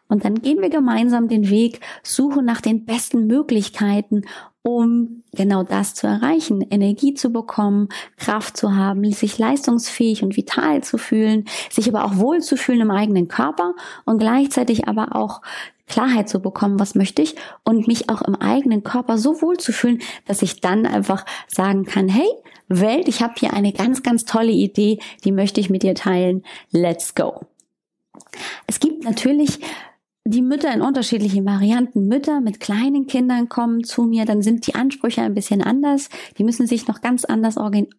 Und 0.08 0.26
dann 0.26 0.42
gehen 0.42 0.62
wir 0.62 0.70
gemeinsam 0.70 1.30
den 1.30 1.50
Weg, 1.50 1.80
suchen 2.04 2.44
nach 2.44 2.60
den 2.60 2.86
besten 2.86 3.28
Möglichkeiten, 3.28 4.24
um 4.62 5.24
genau 5.32 5.64
das 5.64 5.96
zu 5.96 6.06
erreichen, 6.06 6.62
Energie 6.70 7.14
zu 7.14 7.32
bekommen, 7.32 7.88
Kraft 8.18 8.58
zu 8.58 8.76
haben, 8.76 9.10
sich 9.12 9.38
leistungsfähig 9.38 10.22
und 10.22 10.36
vital 10.36 10.84
zu 10.84 10.98
fühlen, 10.98 11.46
sich 11.70 11.88
aber 11.88 12.04
auch 12.06 12.18
wohl 12.18 12.42
zu 12.42 12.58
fühlen 12.58 12.82
im 12.82 12.92
eigenen 12.92 13.28
Körper 13.28 13.74
und 14.06 14.20
gleichzeitig 14.20 14.88
aber 14.88 15.16
auch 15.16 15.42
Klarheit 15.88 16.30
zu 16.30 16.42
bekommen, 16.42 16.80
was 16.80 16.96
möchte 16.96 17.22
ich 17.22 17.36
und 17.64 17.88
mich 17.88 18.10
auch 18.10 18.22
im 18.22 18.36
eigenen 18.36 18.84
Körper 18.84 19.18
so 19.18 19.42
wohl 19.42 19.58
zu 19.58 19.74
fühlen, 19.74 20.00
dass 20.26 20.42
ich 20.42 20.62
dann 20.62 20.86
einfach 20.86 21.26
sagen 21.48 21.86
kann, 21.86 22.08
hey, 22.08 22.30
Welt, 22.80 23.08
ich 23.08 23.22
habe 23.22 23.34
hier 23.38 23.54
eine 23.54 23.74
ganz, 23.74 24.04
ganz 24.04 24.26
tolle 24.26 24.52
Idee, 24.52 25.00
die 25.24 25.32
möchte 25.32 25.60
ich 25.60 25.70
mit 25.70 25.84
dir 25.84 25.96
teilen. 25.96 26.44
Let's 26.72 27.16
go. 27.16 27.42
Es 28.68 28.80
gibt 28.80 29.04
natürlich 29.04 29.60
die 30.24 30.42
Mütter 30.42 30.72
in 30.74 30.82
unterschiedlichen 30.82 31.46
Varianten. 31.46 32.08
Mütter 32.08 32.42
mit 32.42 32.60
kleinen 32.60 33.08
Kindern 33.08 33.50
kommen 33.50 33.84
zu 33.84 34.04
mir, 34.04 34.26
dann 34.26 34.42
sind 34.42 34.68
die 34.68 34.76
Ansprüche 34.76 35.22
ein 35.22 35.34
bisschen 35.34 35.64
anders. 35.64 36.10
Die 36.38 36.44
müssen 36.44 36.68
sich 36.68 36.88
noch 36.88 37.02
ganz 37.02 37.26
anders 37.26 37.56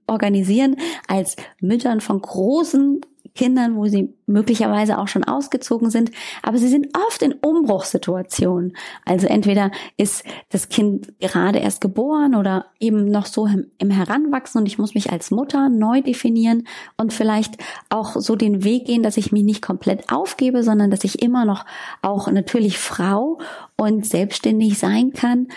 organisieren 0.06 0.76
als 1.08 1.36
Müttern 1.60 2.00
von 2.00 2.20
großen 2.20 3.00
Kindern, 3.34 3.76
wo 3.76 3.86
sie 3.86 4.14
möglicherweise 4.26 4.98
auch 4.98 5.08
schon 5.08 5.24
ausgezogen 5.24 5.90
sind, 5.90 6.10
aber 6.42 6.58
sie 6.58 6.68
sind 6.68 6.88
oft 7.06 7.22
in 7.22 7.32
Umbruchssituationen. 7.32 8.76
Also 9.04 9.26
entweder 9.26 9.70
ist 9.96 10.24
das 10.50 10.68
Kind 10.68 11.12
gerade 11.20 11.58
erst 11.58 11.80
geboren 11.80 12.34
oder 12.34 12.66
eben 12.78 13.10
noch 13.10 13.26
so 13.26 13.48
im 13.78 13.90
Heranwachsen 13.90 14.60
und 14.60 14.66
ich 14.66 14.78
muss 14.78 14.94
mich 14.94 15.10
als 15.10 15.30
Mutter 15.30 15.68
neu 15.68 16.02
definieren 16.02 16.66
und 16.96 17.12
vielleicht 17.12 17.54
auch 17.88 18.16
so 18.16 18.36
den 18.36 18.64
Weg 18.64 18.86
gehen, 18.86 19.02
dass 19.02 19.16
ich 19.16 19.32
mich 19.32 19.44
nicht 19.44 19.62
komplett 19.62 20.12
aufgebe, 20.12 20.62
sondern 20.62 20.90
dass 20.90 21.04
ich 21.04 21.22
immer 21.22 21.44
noch 21.44 21.64
auch 22.02 22.30
natürlich 22.30 22.78
Frau 22.78 23.38
und 23.76 24.06
selbstständig 24.06 24.78
sein 24.78 25.12
kann. 25.12 25.48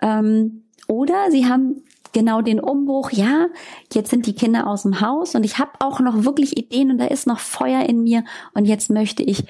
Ähm, 0.00 0.62
oder 0.88 1.30
sie 1.30 1.46
haben 1.46 1.82
genau 2.16 2.40
den 2.40 2.60
Umbruch, 2.60 3.10
ja, 3.10 3.48
jetzt 3.92 4.08
sind 4.08 4.24
die 4.24 4.34
Kinder 4.34 4.66
aus 4.66 4.84
dem 4.84 5.02
Haus 5.02 5.34
und 5.34 5.44
ich 5.44 5.58
habe 5.58 5.72
auch 5.80 6.00
noch 6.00 6.24
wirklich 6.24 6.56
Ideen 6.56 6.90
und 6.90 6.96
da 6.96 7.04
ist 7.04 7.26
noch 7.26 7.40
Feuer 7.40 7.86
in 7.86 8.02
mir 8.02 8.24
und 8.54 8.64
jetzt 8.64 8.88
möchte 8.88 9.22
ich 9.22 9.44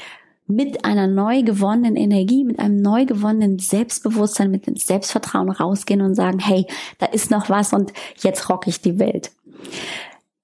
mit 0.49 0.85
einer 0.85 1.07
neu 1.07 1.45
gewonnenen 1.45 1.95
Energie, 1.95 2.43
mit 2.43 2.59
einem 2.59 2.83
neu 2.83 3.05
gewonnenen 3.07 3.61
Selbstbewusstsein, 3.61 4.51
mit 4.51 4.67
dem 4.67 4.75
Selbstvertrauen 4.75 5.51
rausgehen 5.51 6.01
und 6.01 6.17
sagen, 6.17 6.41
hey, 6.41 6.67
da 6.99 7.07
ist 7.07 7.31
noch 7.31 7.49
was 7.49 7.73
und 7.73 7.93
jetzt 8.19 8.51
rock 8.51 8.67
ich 8.67 8.81
die 8.81 8.99
Welt. 8.99 9.31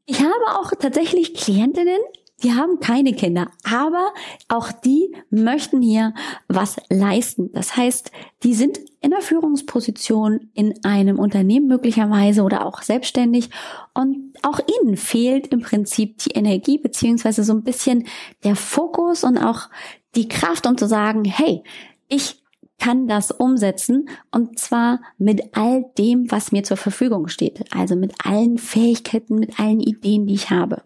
Ich 0.06 0.20
habe 0.20 0.60
auch 0.60 0.70
tatsächlich 0.78 1.34
Klientinnen, 1.34 1.98
die 2.44 2.52
haben 2.52 2.78
keine 2.78 3.14
Kinder, 3.14 3.50
aber 3.64 4.12
auch 4.46 4.70
die 4.70 5.12
möchten 5.30 5.82
hier 5.82 6.14
was 6.46 6.76
leisten. 6.88 7.50
Das 7.52 7.76
heißt, 7.76 8.12
die 8.44 8.54
sind 8.54 8.78
in 9.02 9.10
der 9.10 9.20
Führungsposition 9.20 10.50
in 10.54 10.84
einem 10.84 11.18
Unternehmen 11.18 11.66
möglicherweise 11.66 12.42
oder 12.42 12.64
auch 12.64 12.82
selbstständig 12.82 13.50
und 13.94 14.32
auch 14.42 14.60
ihnen 14.60 14.96
fehlt 14.96 15.48
im 15.48 15.60
Prinzip 15.60 16.18
die 16.18 16.30
Energie 16.30 16.78
beziehungsweise 16.78 17.42
so 17.42 17.52
ein 17.52 17.64
bisschen 17.64 18.06
der 18.44 18.54
Fokus 18.54 19.24
und 19.24 19.38
auch 19.38 19.68
die 20.14 20.28
Kraft, 20.28 20.66
um 20.66 20.78
zu 20.78 20.86
sagen, 20.86 21.24
hey, 21.24 21.62
ich 22.08 22.42
kann 22.78 23.08
das 23.08 23.30
umsetzen 23.32 24.08
und 24.30 24.58
zwar 24.58 25.00
mit 25.18 25.56
all 25.56 25.84
dem, 25.98 26.30
was 26.30 26.52
mir 26.52 26.62
zur 26.62 26.76
Verfügung 26.76 27.28
steht. 27.28 27.64
Also 27.74 27.96
mit 27.96 28.14
allen 28.24 28.58
Fähigkeiten, 28.58 29.36
mit 29.36 29.58
allen 29.58 29.80
Ideen, 29.80 30.26
die 30.26 30.34
ich 30.34 30.50
habe. 30.50 30.82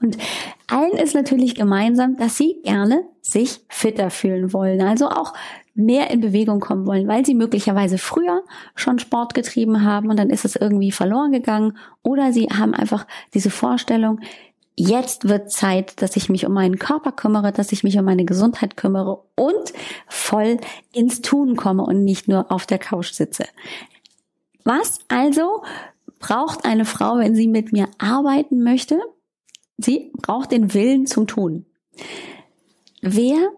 Und 0.00 0.16
allen 0.66 0.98
ist 0.98 1.14
natürlich 1.14 1.54
gemeinsam, 1.54 2.16
dass 2.16 2.36
sie 2.36 2.60
gerne 2.62 3.04
sich 3.20 3.60
fitter 3.68 4.10
fühlen 4.10 4.52
wollen, 4.52 4.80
also 4.82 5.08
auch 5.08 5.32
mehr 5.74 6.10
in 6.10 6.20
Bewegung 6.20 6.60
kommen 6.60 6.86
wollen, 6.86 7.08
weil 7.08 7.26
sie 7.26 7.34
möglicherweise 7.34 7.98
früher 7.98 8.42
schon 8.76 8.98
Sport 8.98 9.34
getrieben 9.34 9.84
haben 9.84 10.08
und 10.08 10.18
dann 10.18 10.30
ist 10.30 10.44
es 10.44 10.56
irgendwie 10.56 10.92
verloren 10.92 11.32
gegangen 11.32 11.76
oder 12.02 12.32
sie 12.32 12.46
haben 12.46 12.74
einfach 12.74 13.06
diese 13.34 13.50
Vorstellung, 13.50 14.20
jetzt 14.76 15.28
wird 15.28 15.50
Zeit, 15.50 16.00
dass 16.00 16.16
ich 16.16 16.28
mich 16.28 16.46
um 16.46 16.52
meinen 16.52 16.78
Körper 16.78 17.12
kümmere, 17.12 17.52
dass 17.52 17.72
ich 17.72 17.82
mich 17.82 17.98
um 17.98 18.04
meine 18.04 18.24
Gesundheit 18.24 18.76
kümmere 18.76 19.22
und 19.36 19.72
voll 20.06 20.58
ins 20.92 21.22
Tun 21.22 21.56
komme 21.56 21.84
und 21.84 22.04
nicht 22.04 22.28
nur 22.28 22.50
auf 22.52 22.66
der 22.66 22.78
Couch 22.78 23.12
sitze. 23.12 23.44
Was 24.64 24.98
also 25.08 25.62
braucht 26.18 26.64
eine 26.64 26.84
Frau, 26.84 27.18
wenn 27.18 27.34
sie 27.34 27.48
mit 27.48 27.72
mir 27.72 27.88
arbeiten 27.98 28.62
möchte? 28.62 28.98
Sie 29.76 30.12
braucht 30.22 30.52
den 30.52 30.72
Willen 30.72 31.06
zum 31.06 31.26
Tun. 31.26 31.66
Wer 33.02 33.50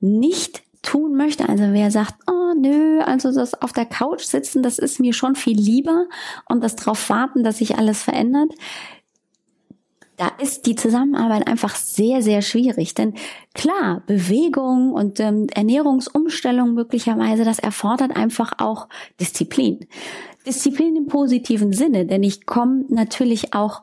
nicht 0.00 0.62
tun 0.88 1.16
möchte, 1.16 1.46
also 1.46 1.64
wer 1.72 1.90
sagt, 1.90 2.14
oh 2.30 2.54
nö, 2.56 3.00
also 3.00 3.30
das 3.30 3.60
auf 3.60 3.74
der 3.74 3.84
Couch 3.84 4.22
sitzen, 4.22 4.62
das 4.62 4.78
ist 4.78 5.00
mir 5.00 5.12
schon 5.12 5.34
viel 5.34 5.58
lieber 5.58 6.06
und 6.48 6.64
das 6.64 6.76
drauf 6.76 7.10
warten, 7.10 7.44
dass 7.44 7.58
sich 7.58 7.76
alles 7.76 8.02
verändert, 8.02 8.50
da 10.16 10.28
ist 10.40 10.64
die 10.64 10.76
Zusammenarbeit 10.76 11.46
einfach 11.46 11.76
sehr, 11.76 12.22
sehr 12.22 12.40
schwierig. 12.40 12.94
Denn 12.94 13.12
klar, 13.54 14.02
Bewegung 14.06 14.92
und 14.92 15.20
ähm, 15.20 15.46
Ernährungsumstellung 15.54 16.72
möglicherweise, 16.72 17.44
das 17.44 17.58
erfordert 17.58 18.16
einfach 18.16 18.54
auch 18.56 18.88
Disziplin. 19.20 19.86
Disziplin 20.46 20.96
im 20.96 21.06
positiven 21.06 21.74
Sinne, 21.74 22.06
denn 22.06 22.22
ich 22.22 22.46
komme 22.46 22.86
natürlich 22.88 23.52
auch 23.52 23.82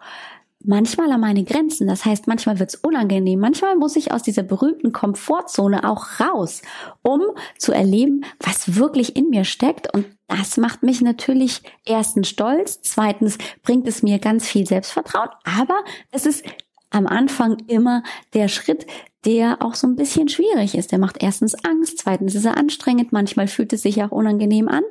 manchmal 0.65 1.11
an 1.11 1.21
meine 1.21 1.43
Grenzen. 1.43 1.87
Das 1.87 2.05
heißt, 2.05 2.27
manchmal 2.27 2.59
wird's 2.59 2.75
unangenehm. 2.75 3.39
Manchmal 3.39 3.75
muss 3.75 3.95
ich 3.95 4.11
aus 4.11 4.23
dieser 4.23 4.43
berühmten 4.43 4.91
Komfortzone 4.91 5.89
auch 5.89 6.19
raus, 6.19 6.61
um 7.01 7.21
zu 7.57 7.71
erleben, 7.71 8.25
was 8.39 8.75
wirklich 8.75 9.15
in 9.15 9.29
mir 9.29 9.43
steckt. 9.43 9.93
Und 9.93 10.05
das 10.27 10.57
macht 10.57 10.83
mich 10.83 11.01
natürlich 11.01 11.61
erstens 11.85 12.29
stolz, 12.29 12.81
zweitens 12.81 13.37
bringt 13.63 13.87
es 13.87 14.03
mir 14.03 14.19
ganz 14.19 14.47
viel 14.47 14.65
Selbstvertrauen, 14.65 15.29
aber 15.43 15.83
es 16.11 16.25
ist 16.25 16.43
am 16.89 17.07
Anfang 17.07 17.57
immer 17.67 18.03
der 18.33 18.47
Schritt, 18.47 18.87
der 19.25 19.57
auch 19.61 19.75
so 19.75 19.87
ein 19.87 19.95
bisschen 19.95 20.29
schwierig 20.29 20.75
ist. 20.75 20.91
Der 20.91 20.99
macht 20.99 21.21
erstens 21.21 21.55
Angst, 21.65 21.99
zweitens 21.99 22.35
ist 22.35 22.45
er 22.45 22.57
anstrengend, 22.57 23.11
manchmal 23.11 23.47
fühlt 23.47 23.73
es 23.73 23.81
sich 23.81 24.01
auch 24.03 24.11
unangenehm 24.11 24.67
an. 24.67 24.83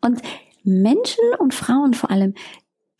Und 0.00 0.20
Menschen 0.64 1.22
und 1.38 1.54
Frauen 1.54 1.94
vor 1.94 2.10
allem, 2.10 2.34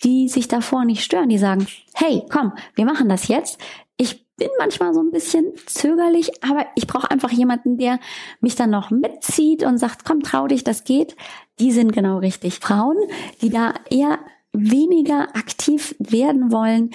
die 0.04 0.28
sich 0.28 0.48
davor 0.48 0.84
nicht 0.84 1.02
stören, 1.02 1.28
die 1.28 1.38
sagen, 1.38 1.66
hey, 1.94 2.22
komm, 2.30 2.52
wir 2.74 2.84
machen 2.84 3.08
das 3.08 3.28
jetzt. 3.28 3.58
Ich 3.96 4.24
bin 4.36 4.48
manchmal 4.58 4.92
so 4.92 5.00
ein 5.00 5.10
bisschen 5.10 5.52
zögerlich, 5.66 6.44
aber 6.44 6.66
ich 6.74 6.86
brauche 6.86 7.10
einfach 7.10 7.30
jemanden, 7.30 7.78
der 7.78 8.00
mich 8.40 8.56
dann 8.56 8.70
noch 8.70 8.90
mitzieht 8.90 9.62
und 9.62 9.78
sagt, 9.78 10.04
komm, 10.04 10.22
trau 10.22 10.46
dich, 10.46 10.64
das 10.64 10.84
geht. 10.84 11.16
Die 11.60 11.72
sind 11.72 11.92
genau 11.92 12.18
richtig. 12.18 12.58
Frauen, 12.58 12.96
die 13.40 13.50
da 13.50 13.74
eher 13.90 14.18
weniger 14.52 15.34
aktiv 15.36 15.94
werden 15.98 16.52
wollen, 16.52 16.90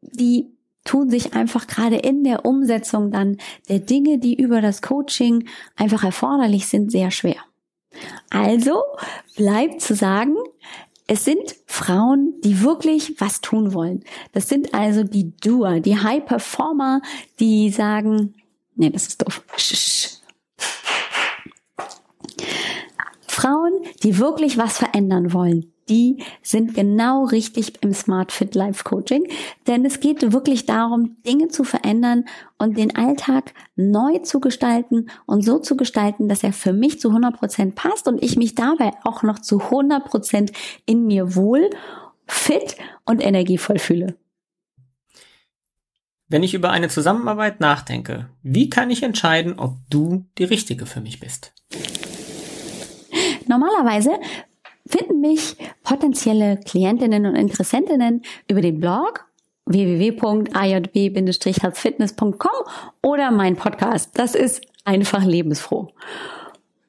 die 0.00 0.52
tun 0.84 1.08
sich 1.10 1.34
einfach 1.34 1.66
gerade 1.68 1.96
in 1.96 2.24
der 2.24 2.44
Umsetzung 2.44 3.12
dann 3.12 3.38
der 3.68 3.78
Dinge, 3.78 4.18
die 4.18 4.34
über 4.34 4.60
das 4.60 4.82
Coaching 4.82 5.48
einfach 5.76 6.02
erforderlich 6.02 6.66
sind, 6.66 6.90
sehr 6.90 7.10
schwer. 7.10 7.36
Also 8.30 8.82
bleibt 9.36 9.80
zu 9.80 9.94
sagen, 9.94 10.36
es 11.12 11.26
sind 11.26 11.56
Frauen, 11.66 12.40
die 12.42 12.62
wirklich 12.62 13.20
was 13.20 13.42
tun 13.42 13.74
wollen. 13.74 14.02
Das 14.32 14.48
sind 14.48 14.72
also 14.72 15.04
die 15.04 15.36
Doer, 15.36 15.80
die 15.80 15.98
High 15.98 16.24
Performer, 16.24 17.02
die 17.38 17.68
sagen, 17.68 18.32
nee, 18.76 18.88
das 18.88 19.08
ist 19.08 19.20
doof. 19.20 19.44
Frauen, 23.26 23.72
die 24.02 24.18
wirklich 24.18 24.56
was 24.56 24.78
verändern 24.78 25.34
wollen 25.34 25.71
die 25.88 26.22
sind 26.42 26.74
genau 26.74 27.24
richtig 27.24 27.82
im 27.82 27.92
Smart 27.92 28.32
Fit 28.32 28.54
Life 28.54 28.84
Coaching, 28.84 29.26
denn 29.66 29.84
es 29.84 30.00
geht 30.00 30.32
wirklich 30.32 30.66
darum, 30.66 31.16
Dinge 31.26 31.48
zu 31.48 31.64
verändern 31.64 32.24
und 32.58 32.76
den 32.76 32.96
Alltag 32.96 33.52
neu 33.76 34.18
zu 34.18 34.40
gestalten 34.40 35.08
und 35.26 35.42
so 35.42 35.58
zu 35.58 35.76
gestalten, 35.76 36.28
dass 36.28 36.42
er 36.42 36.52
für 36.52 36.72
mich 36.72 37.00
zu 37.00 37.08
100 37.08 37.36
Prozent 37.36 37.74
passt 37.74 38.08
und 38.08 38.22
ich 38.22 38.36
mich 38.36 38.54
dabei 38.54 38.92
auch 39.04 39.22
noch 39.22 39.38
zu 39.38 39.60
100 39.60 40.04
Prozent 40.04 40.52
in 40.86 41.06
mir 41.06 41.34
wohl, 41.34 41.70
fit 42.26 42.76
und 43.04 43.22
energievoll 43.22 43.78
fühle. 43.78 44.16
Wenn 46.28 46.42
ich 46.42 46.54
über 46.54 46.70
eine 46.70 46.88
Zusammenarbeit 46.88 47.60
nachdenke, 47.60 48.30
wie 48.42 48.70
kann 48.70 48.90
ich 48.90 49.02
entscheiden, 49.02 49.58
ob 49.58 49.76
du 49.90 50.24
die 50.38 50.44
Richtige 50.44 50.86
für 50.86 51.02
mich 51.02 51.20
bist? 51.20 51.52
Normalerweise 53.46 54.12
finden 54.86 55.20
mich 55.20 55.56
potenzielle 55.82 56.58
Klientinnen 56.58 57.26
und 57.26 57.34
Interessentinnen 57.36 58.22
über 58.48 58.60
den 58.60 58.80
Blog 58.80 59.26
www.ajb-healthfitness.com 59.66 62.50
oder 63.02 63.30
mein 63.30 63.54
Podcast. 63.56 64.18
Das 64.18 64.34
ist 64.34 64.62
einfach 64.84 65.24
lebensfroh. 65.24 65.90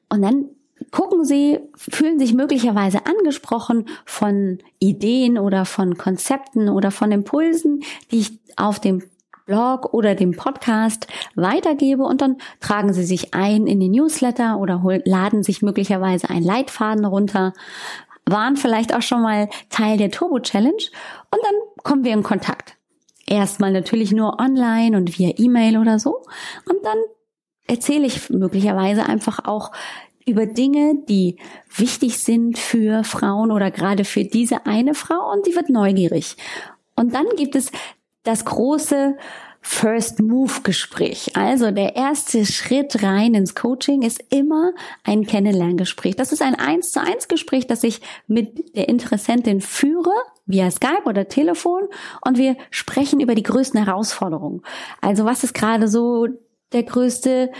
Und 0.08 0.22
dann 0.22 0.46
gucken 0.90 1.24
Sie, 1.24 1.60
fühlen 1.76 2.18
sich 2.18 2.34
möglicherweise 2.34 3.06
angesprochen 3.06 3.86
von 4.04 4.58
Ideen 4.78 5.38
oder 5.38 5.64
von 5.64 5.96
Konzepten 5.96 6.68
oder 6.68 6.90
von 6.90 7.12
Impulsen, 7.12 7.82
die 8.10 8.18
ich 8.20 8.38
auf 8.56 8.80
dem 8.80 9.02
Blog 9.44 9.92
oder 9.92 10.14
dem 10.14 10.32
Podcast 10.32 11.06
weitergebe 11.34 12.02
und 12.04 12.20
dann 12.20 12.38
tragen 12.60 12.92
Sie 12.92 13.04
sich 13.04 13.34
ein 13.34 13.66
in 13.66 13.80
den 13.80 13.92
Newsletter 13.92 14.58
oder 14.58 14.82
laden 15.04 15.42
sich 15.42 15.60
möglicherweise 15.60 16.30
einen 16.30 16.44
Leitfaden 16.44 17.04
runter, 17.04 17.52
waren 18.26 18.56
vielleicht 18.56 18.94
auch 18.94 19.02
schon 19.02 19.22
mal 19.22 19.48
Teil 19.68 19.98
der 19.98 20.10
Turbo 20.10 20.40
Challenge 20.40 20.82
und 21.30 21.40
dann 21.42 21.54
kommen 21.82 22.04
wir 22.04 22.12
in 22.12 22.22
Kontakt. 22.22 22.76
Erstmal 23.26 23.72
natürlich 23.72 24.12
nur 24.12 24.40
online 24.40 24.96
und 24.96 25.18
via 25.18 25.32
E-Mail 25.36 25.78
oder 25.78 25.98
so 25.98 26.22
und 26.68 26.84
dann 26.84 26.98
erzähle 27.66 28.06
ich 28.06 28.30
möglicherweise 28.30 29.06
einfach 29.06 29.44
auch 29.44 29.72
über 30.26 30.46
Dinge, 30.46 31.02
die 31.08 31.36
wichtig 31.74 32.18
sind 32.18 32.58
für 32.58 33.04
Frauen 33.04 33.50
oder 33.50 33.70
gerade 33.70 34.04
für 34.04 34.24
diese 34.24 34.64
eine 34.66 34.94
Frau 34.94 35.32
und 35.32 35.46
die 35.46 35.54
wird 35.54 35.68
neugierig. 35.68 36.36
Und 36.96 37.14
dann 37.14 37.26
gibt 37.36 37.56
es 37.56 37.72
das 38.24 38.44
große 38.44 39.16
First 39.66 40.20
Move 40.20 40.60
Gespräch. 40.62 41.36
Also 41.36 41.70
der 41.70 41.96
erste 41.96 42.44
Schritt 42.44 43.02
rein 43.02 43.32
ins 43.32 43.54
Coaching 43.54 44.02
ist 44.02 44.22
immer 44.28 44.72
ein 45.04 45.26
Kennenlerngespräch. 45.26 46.16
Das 46.16 46.32
ist 46.32 46.42
ein 46.42 46.54
eins 46.54 46.92
zu 46.92 47.00
eins 47.00 47.28
Gespräch, 47.28 47.66
das 47.66 47.82
ich 47.82 48.02
mit 48.26 48.76
der 48.76 48.90
Interessentin 48.90 49.62
führe 49.62 50.12
via 50.44 50.70
Skype 50.70 51.04
oder 51.06 51.28
Telefon 51.28 51.88
und 52.20 52.36
wir 52.36 52.56
sprechen 52.70 53.20
über 53.20 53.34
die 53.34 53.42
größten 53.42 53.82
Herausforderungen. 53.82 54.60
Also 55.00 55.24
was 55.24 55.44
ist 55.44 55.54
gerade 55.54 55.88
so 55.88 56.28
der 56.74 56.82
größte 56.82 57.50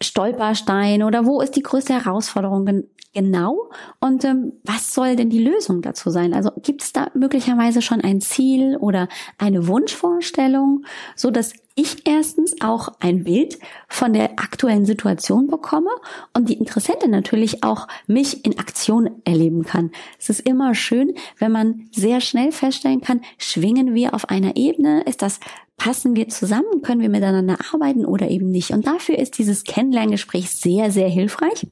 Stolperstein 0.00 1.02
oder 1.02 1.26
wo 1.26 1.40
ist 1.40 1.56
die 1.56 1.62
größte 1.62 1.94
Herausforderung 1.94 2.84
genau 3.16 3.70
und 3.98 4.26
ähm, 4.26 4.52
was 4.62 4.92
soll 4.92 5.16
denn 5.16 5.30
die 5.30 5.42
Lösung 5.42 5.80
dazu 5.80 6.10
sein? 6.10 6.34
Also 6.34 6.50
gibt 6.62 6.82
es 6.82 6.92
da 6.92 7.08
möglicherweise 7.14 7.80
schon 7.80 8.02
ein 8.02 8.20
Ziel 8.20 8.76
oder 8.76 9.08
eine 9.38 9.66
Wunschvorstellung, 9.66 10.84
so 11.14 11.30
dass 11.30 11.54
ich 11.76 12.06
erstens 12.06 12.60
auch 12.60 12.88
ein 13.00 13.24
Bild 13.24 13.58
von 13.88 14.12
der 14.12 14.32
aktuellen 14.38 14.84
Situation 14.84 15.46
bekomme 15.46 15.90
und 16.34 16.50
die 16.50 16.58
Interessentin 16.58 17.10
natürlich 17.10 17.64
auch 17.64 17.88
mich 18.06 18.44
in 18.44 18.58
Aktion 18.58 19.22
erleben 19.24 19.62
kann. 19.64 19.92
Es 20.18 20.28
ist 20.28 20.40
immer 20.40 20.74
schön, 20.74 21.14
wenn 21.38 21.52
man 21.52 21.88
sehr 21.92 22.20
schnell 22.20 22.52
feststellen 22.52 23.00
kann, 23.00 23.22
schwingen 23.38 23.94
wir 23.94 24.12
auf 24.14 24.28
einer 24.28 24.56
Ebene, 24.56 25.02
ist 25.04 25.22
das 25.22 25.40
passen 25.78 26.16
wir 26.16 26.28
zusammen, 26.28 26.82
können 26.82 27.00
wir 27.00 27.10
miteinander 27.10 27.58
arbeiten 27.72 28.04
oder 28.04 28.28
eben 28.30 28.50
nicht. 28.50 28.70
Und 28.70 28.86
dafür 28.86 29.18
ist 29.18 29.38
dieses 29.38 29.64
Kennenlerngespräch 29.64 30.50
sehr, 30.50 30.90
sehr 30.90 31.08
hilfreich 31.08 31.66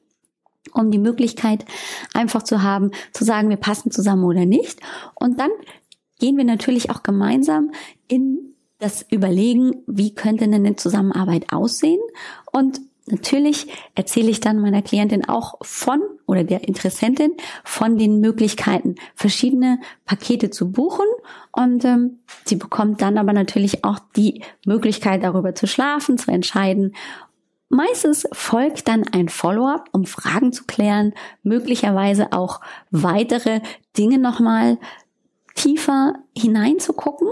um 0.73 0.91
die 0.91 0.99
Möglichkeit 0.99 1.65
einfach 2.13 2.43
zu 2.43 2.63
haben, 2.63 2.91
zu 3.13 3.23
sagen, 3.23 3.49
wir 3.49 3.57
passen 3.57 3.91
zusammen 3.91 4.23
oder 4.23 4.45
nicht. 4.45 4.79
Und 5.15 5.39
dann 5.39 5.51
gehen 6.19 6.37
wir 6.37 6.45
natürlich 6.45 6.89
auch 6.89 7.03
gemeinsam 7.03 7.71
in 8.07 8.55
das 8.79 9.05
Überlegen, 9.09 9.83
wie 9.87 10.13
könnte 10.13 10.45
denn 10.45 10.53
eine 10.53 10.75
Zusammenarbeit 10.75 11.53
aussehen 11.53 12.01
und 12.51 12.81
Natürlich 13.07 13.67
erzähle 13.93 14.31
ich 14.31 14.39
dann 14.39 14.59
meiner 14.59 14.81
Klientin 14.81 15.29
auch 15.29 15.59
von 15.61 16.01
oder 16.25 16.43
der 16.43 16.67
Interessentin 16.67 17.33
von 17.63 17.99
den 17.99 18.19
Möglichkeiten, 18.19 18.95
verschiedene 19.13 19.79
Pakete 20.05 20.49
zu 20.49 20.71
buchen 20.71 21.05
und 21.51 21.85
ähm, 21.85 22.17
sie 22.45 22.55
bekommt 22.55 23.03
dann 23.03 23.19
aber 23.19 23.31
natürlich 23.31 23.83
auch 23.83 23.99
die 24.15 24.41
Möglichkeit, 24.65 25.23
darüber 25.23 25.53
zu 25.53 25.67
schlafen, 25.67 26.17
zu 26.17 26.31
entscheiden. 26.31 26.95
Meistens 27.69 28.27
folgt 28.31 28.87
dann 28.87 29.05
ein 29.11 29.27
Follow-up, 29.27 29.89
um 29.91 30.05
Fragen 30.05 30.53
zu 30.53 30.65
klären, 30.65 31.13
möglicherweise 31.43 32.31
auch 32.31 32.61
weitere 32.91 33.61
Dinge 33.97 34.19
nochmal 34.19 34.77
tiefer 35.55 36.13
hineinzugucken. 36.37 37.29